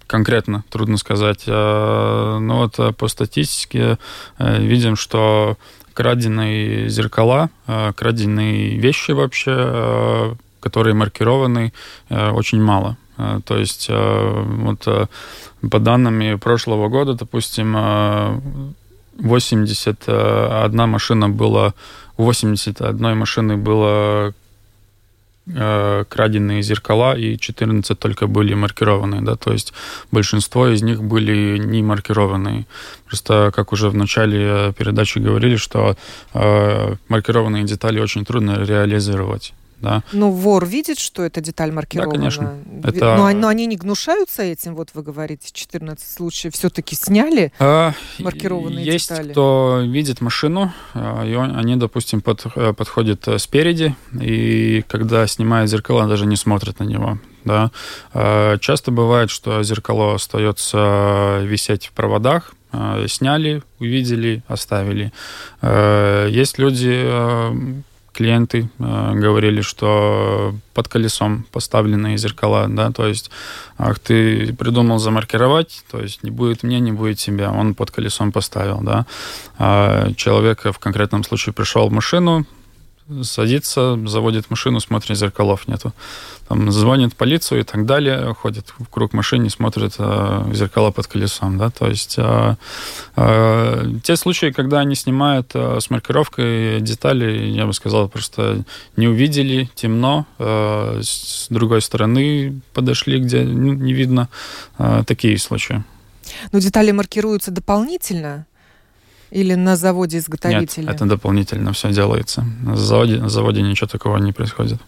конкретно 0.10 0.64
трудно 0.70 0.98
сказать. 0.98 1.44
А, 1.48 2.40
но 2.40 2.58
вот 2.60 2.80
э, 2.80 2.92
по 2.94 3.08
статистике 3.08 4.00
э, 4.40 4.62
видим, 4.62 4.96
что 4.96 5.58
краденые 5.94 6.90
зеркала, 6.90 7.50
краденые 7.66 8.78
вещи 8.78 9.12
вообще, 9.12 10.38
которые 10.62 10.94
маркированы, 10.94 11.74
очень 12.10 12.62
мало. 12.62 12.96
То 13.44 13.58
есть 13.58 13.90
вот 13.90 15.10
по 15.70 15.80
данным 15.80 16.40
прошлого 16.40 16.88
года, 16.88 17.16
допустим, 17.16 17.76
81 19.18 20.90
машина 20.90 21.28
была, 21.28 21.74
81 22.16 23.18
машины 23.18 23.58
было 23.58 24.34
краденые 26.10 26.62
зеркала, 26.62 27.18
и 27.18 27.38
14 27.38 27.98
только 27.98 28.28
были 28.28 28.54
маркированные, 28.54 29.22
да, 29.22 29.36
то 29.36 29.52
есть 29.52 29.74
большинство 30.12 30.68
из 30.68 30.82
них 30.82 31.02
были 31.02 31.58
не 31.58 31.82
маркированные. 31.82 32.66
Просто, 33.08 33.52
как 33.56 33.74
уже 33.74 33.90
в 33.90 33.96
начале 33.96 34.74
передачи 34.78 35.20
говорили, 35.20 35.56
что 35.56 35.96
э, 36.34 36.96
маркированные 37.08 37.64
детали 37.64 38.00
очень 38.00 38.26
трудно 38.26 38.64
реализовать 38.64 39.54
да. 39.82 40.04
Но 40.12 40.32
вор 40.32 40.66
видит, 40.66 41.00
что 41.00 41.24
эта 41.24 41.42
деталь 41.42 41.72
маркирована. 41.72 42.12
Да, 42.12 42.18
конечно. 42.18 42.56
Это... 42.84 43.16
Но, 43.16 43.32
но 43.32 43.48
они 43.48 43.66
не 43.66 43.78
гнушаются 43.78 44.44
этим, 44.44 44.76
вот 44.76 44.90
вы 44.94 45.04
говорите, 45.04 45.50
14 45.52 46.06
случаев 46.08 46.54
все-таки 46.54 46.96
сняли 46.96 47.54
а, 47.60 47.94
маркированные 48.20 48.86
есть 48.86 49.10
детали? 49.10 49.28
Есть 49.28 49.32
кто 49.32 49.82
видит 49.84 50.22
машину, 50.22 50.74
а, 50.94 51.26
и 51.26 51.34
он, 51.36 51.56
они, 51.56 51.76
допустим, 51.76 52.22
под, 52.22 52.46
э, 52.56 52.74
подходят 52.74 53.28
э, 53.28 53.38
спереди, 53.40 53.96
и 54.20 54.84
когда 54.88 55.26
снимают 55.28 55.70
зеркало, 55.70 56.08
даже 56.08 56.26
не 56.26 56.36
смотрят 56.36 56.80
на 56.80 56.84
него. 56.84 57.18
Да. 57.46 57.72
А, 58.14 58.58
часто 58.58 58.92
бывает, 58.92 59.30
что 59.30 59.64
зеркало 59.64 60.16
остается 60.16 61.40
висеть 61.44 61.88
в 61.88 61.92
проводах, 61.94 62.54
сняли, 63.08 63.64
увидели, 63.80 64.44
оставили. 64.48 65.12
Есть 65.64 66.60
люди, 66.60 67.04
клиенты 68.20 68.70
э, 68.80 69.12
говорили, 69.14 69.62
что 69.62 70.54
под 70.74 70.90
колесом 70.90 71.46
поставленные 71.54 72.18
зеркала, 72.18 72.68
да, 72.68 72.92
то 72.92 73.08
есть, 73.08 73.32
ах, 73.78 73.98
ты 74.00 74.54
придумал 74.54 75.00
замаркировать, 75.00 75.86
то 75.90 76.02
есть 76.02 76.22
не 76.24 76.30
будет 76.30 76.64
мне, 76.64 76.82
не 76.82 76.92
будет 76.92 77.18
тебя, 77.18 77.50
он 77.50 77.76
под 77.76 77.92
колесом 77.92 78.34
поставил, 78.34 78.82
да. 78.82 79.06
А 79.58 80.12
человек 80.16 80.66
в 80.66 80.80
конкретном 80.80 81.24
случае 81.24 81.54
пришел 81.54 81.88
в 81.88 81.94
машину, 81.94 82.46
садится, 83.24 84.00
заводит 84.06 84.50
машину, 84.50 84.80
смотрит, 84.80 85.18
зеркалов 85.18 85.68
нету. 85.68 85.94
Там 86.48 86.72
звонит 86.72 87.16
полицию 87.16 87.62
и 87.62 87.64
так 87.64 87.86
далее, 87.86 88.34
ходит 88.34 88.74
в 88.80 88.88
круг 88.90 89.14
машине, 89.14 89.50
смотрит 89.50 89.96
э, 90.00 90.52
зеркала 90.54 90.92
под 90.92 91.06
колесом, 91.08 91.58
да, 91.58 91.70
то 91.70 91.88
есть 91.88 92.16
э, 92.18 92.56
э, 93.16 93.86
те 94.04 94.16
случаи, 94.16 94.52
когда 94.52 94.80
они 94.80 94.96
снимают 94.96 95.52
э, 95.54 95.80
с 95.80 95.92
маркировкой 95.92 96.82
детали, 96.82 97.50
я 97.50 97.66
бы 97.66 97.74
сказал, 97.74 98.10
просто 98.10 98.64
не 98.96 99.08
увидели, 99.08 99.70
темно, 99.76 100.26
э, 100.40 101.02
с 101.04 101.48
другой 101.50 101.82
стороны 101.82 102.62
подошли, 102.74 103.20
где 103.20 103.44
ну, 103.44 103.74
не 103.74 103.94
видно, 103.94 104.28
э, 104.80 105.04
такие 105.06 105.38
случаи. 105.38 105.84
Но 106.52 106.60
детали 106.60 106.92
маркируются 106.92 107.52
дополнительно? 107.52 108.46
Или 109.32 109.56
на 109.56 109.76
заводе 109.76 110.18
изготовителя? 110.18 110.86
Нет, 110.86 110.96
это 110.96 111.06
дополнительно 111.06 111.72
все 111.74 111.92
делается. 111.92 112.46
На 112.64 112.76
заводе, 112.76 113.18
на 113.18 113.30
заводе 113.30 113.62
ничего 113.62 113.88
такого 113.88 114.18
не 114.18 114.32
происходит. 114.32 114.80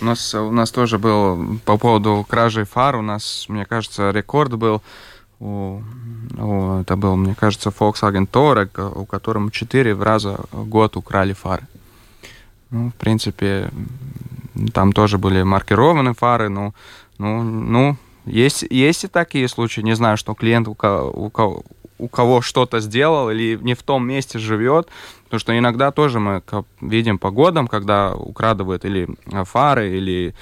У 0.00 0.04
нас, 0.04 0.34
у 0.34 0.50
нас 0.50 0.70
тоже 0.70 0.98
был 0.98 1.58
по 1.64 1.78
поводу 1.78 2.26
кражи 2.28 2.64
фар, 2.64 2.96
у 2.96 3.02
нас, 3.02 3.46
мне 3.48 3.64
кажется, 3.64 4.10
рекорд 4.10 4.54
был. 4.54 4.82
У, 5.38 5.82
у, 6.38 6.80
это 6.80 6.96
был, 6.96 7.16
мне 7.16 7.34
кажется, 7.34 7.70
Volkswagen 7.70 8.28
Touareg, 8.28 8.92
у 8.94 9.06
которого 9.06 9.50
четыре 9.50 9.94
раза 9.94 10.40
в 10.50 10.66
год 10.66 10.96
украли 10.96 11.34
фары. 11.34 11.66
Ну, 12.70 12.90
в 12.90 12.94
принципе, 12.94 13.70
там 14.72 14.92
тоже 14.92 15.18
были 15.18 15.42
маркированы 15.42 16.14
фары, 16.14 16.48
ну, 16.48 16.74
ну, 17.18 17.42
ну 17.42 17.96
есть, 18.26 18.64
есть 18.70 19.04
и 19.04 19.08
такие 19.08 19.48
случаи. 19.48 19.82
Не 19.82 19.94
знаю, 19.94 20.16
что 20.16 20.34
клиент 20.34 20.68
у 20.68 20.74
кого, 20.74 21.10
у 21.10 21.30
кого, 21.30 21.62
у 21.98 22.08
кого 22.08 22.40
что-то 22.40 22.80
сделал 22.80 23.30
или 23.30 23.58
не 23.60 23.74
в 23.74 23.82
том 23.82 24.06
месте 24.06 24.38
живет, 24.38 24.88
Потому 25.26 25.40
что 25.40 25.58
иногда 25.58 25.90
тоже 25.90 26.20
мы 26.20 26.40
видим 26.80 27.18
по 27.18 27.32
годам, 27.32 27.66
когда 27.66 28.14
украдывают 28.14 28.84
или 28.84 29.08
фары, 29.44 29.90
или, 29.90 30.36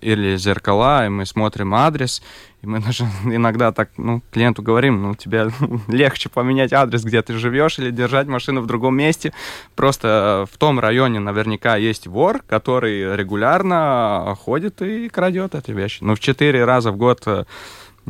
или 0.00 0.36
зеркала, 0.36 1.04
и 1.04 1.08
мы 1.08 1.26
смотрим 1.26 1.74
адрес, 1.74 2.22
и 2.62 2.66
мы 2.66 2.78
даже 2.86 3.06
иногда 3.24 3.72
так, 3.72 3.90
ну, 3.96 4.22
клиенту 4.30 4.62
говорим, 4.62 5.02
ну, 5.02 5.14
тебе 5.16 5.50
легче 5.88 6.28
поменять 6.28 6.72
адрес, 6.72 7.02
где 7.02 7.22
ты 7.22 7.38
живешь, 7.38 7.80
или 7.80 7.90
держать 7.90 8.28
машину 8.28 8.60
в 8.60 8.66
другом 8.66 8.96
месте. 8.96 9.32
Просто 9.74 10.46
в 10.52 10.58
том 10.58 10.78
районе 10.78 11.18
наверняка 11.18 11.74
есть 11.74 12.06
вор, 12.06 12.40
который 12.46 13.16
регулярно 13.16 14.36
ходит 14.40 14.80
и 14.80 15.08
крадет 15.08 15.56
эти 15.56 15.72
вещи. 15.72 16.04
Ну, 16.04 16.14
в 16.14 16.20
четыре 16.20 16.64
раза 16.64 16.92
в 16.92 16.96
год 16.96 17.22
э, 17.26 17.46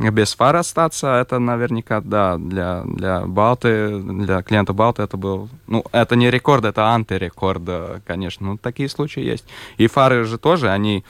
без 0.09 0.33
фар 0.33 0.55
остаться, 0.55 1.15
это 1.15 1.39
наверняка, 1.39 2.01
да, 2.01 2.37
для, 2.37 2.83
для 2.85 3.21
Балты, 3.21 3.99
для 3.99 4.41
клиента 4.41 4.73
Балты 4.73 5.03
это 5.03 5.17
был, 5.17 5.49
ну, 5.67 5.83
это 5.91 6.15
не 6.15 6.31
рекорд, 6.31 6.65
это 6.65 6.89
антирекорд, 6.89 7.61
э, 7.67 7.99
конечно, 8.05 8.47
ну, 8.47 8.57
такие 8.57 8.89
случаи 8.89 9.21
есть. 9.21 9.45
И 9.77 9.87
фары 9.87 10.23
же 10.23 10.37
тоже, 10.37 10.69
они 10.69 11.03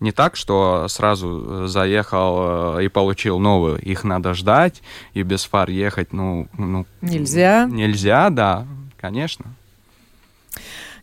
не 0.00 0.12
так, 0.12 0.36
что 0.36 0.86
сразу 0.88 1.66
заехал 1.66 2.78
э, 2.78 2.84
и 2.84 2.88
получил 2.88 3.38
новую. 3.38 3.78
Их 3.78 4.04
надо 4.04 4.34
ждать, 4.34 4.82
и 5.14 5.22
без 5.22 5.44
фар 5.44 5.68
ехать, 5.70 6.12
ну... 6.12 6.48
ну 6.56 6.86
нельзя. 7.00 7.66
Нельзя, 7.66 8.30
да, 8.30 8.66
конечно. 8.96 9.46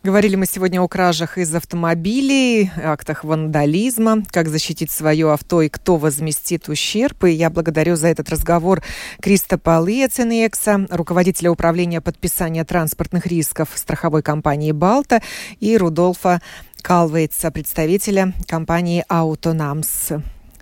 Говорили 0.02 0.36
мы 0.36 0.46
сегодня 0.46 0.80
о 0.80 0.88
кражах 0.88 1.38
из 1.38 1.54
автомобилей, 1.54 2.70
актах 2.76 3.24
вандализма, 3.24 4.22
как 4.30 4.48
защитить 4.48 4.90
свое 4.90 5.32
авто 5.32 5.62
и 5.62 5.68
кто 5.68 5.96
возместит 5.96 6.68
ущерб. 6.68 7.24
И 7.24 7.30
я 7.30 7.50
благодарю 7.50 7.96
за 7.96 8.08
этот 8.08 8.28
разговор 8.30 8.82
Кристопа 9.20 9.82
Лиеценекса, 9.84 10.86
руководителя 10.90 11.50
управления 11.50 12.00
подписания 12.00 12.64
транспортных 12.64 13.26
рисков 13.26 13.70
страховой 13.74 14.22
компании 14.22 14.72
«Балта», 14.72 15.22
и 15.60 15.76
Рудольфа 15.76 16.40
Калвейтса, 16.82 17.50
представителя 17.50 18.32
компании 18.46 19.04
«Аутонамс». 19.08 20.12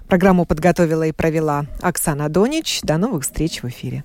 Программу 0.09 0.47
подготовила 0.47 1.07
и 1.07 1.13
провела 1.13 1.67
Оксана 1.81 2.29
Донич. 2.29 2.81
До 2.83 2.99
новых 2.99 3.25
встреч 3.25 3.63
в 3.63 3.69
эфире. 3.69 4.05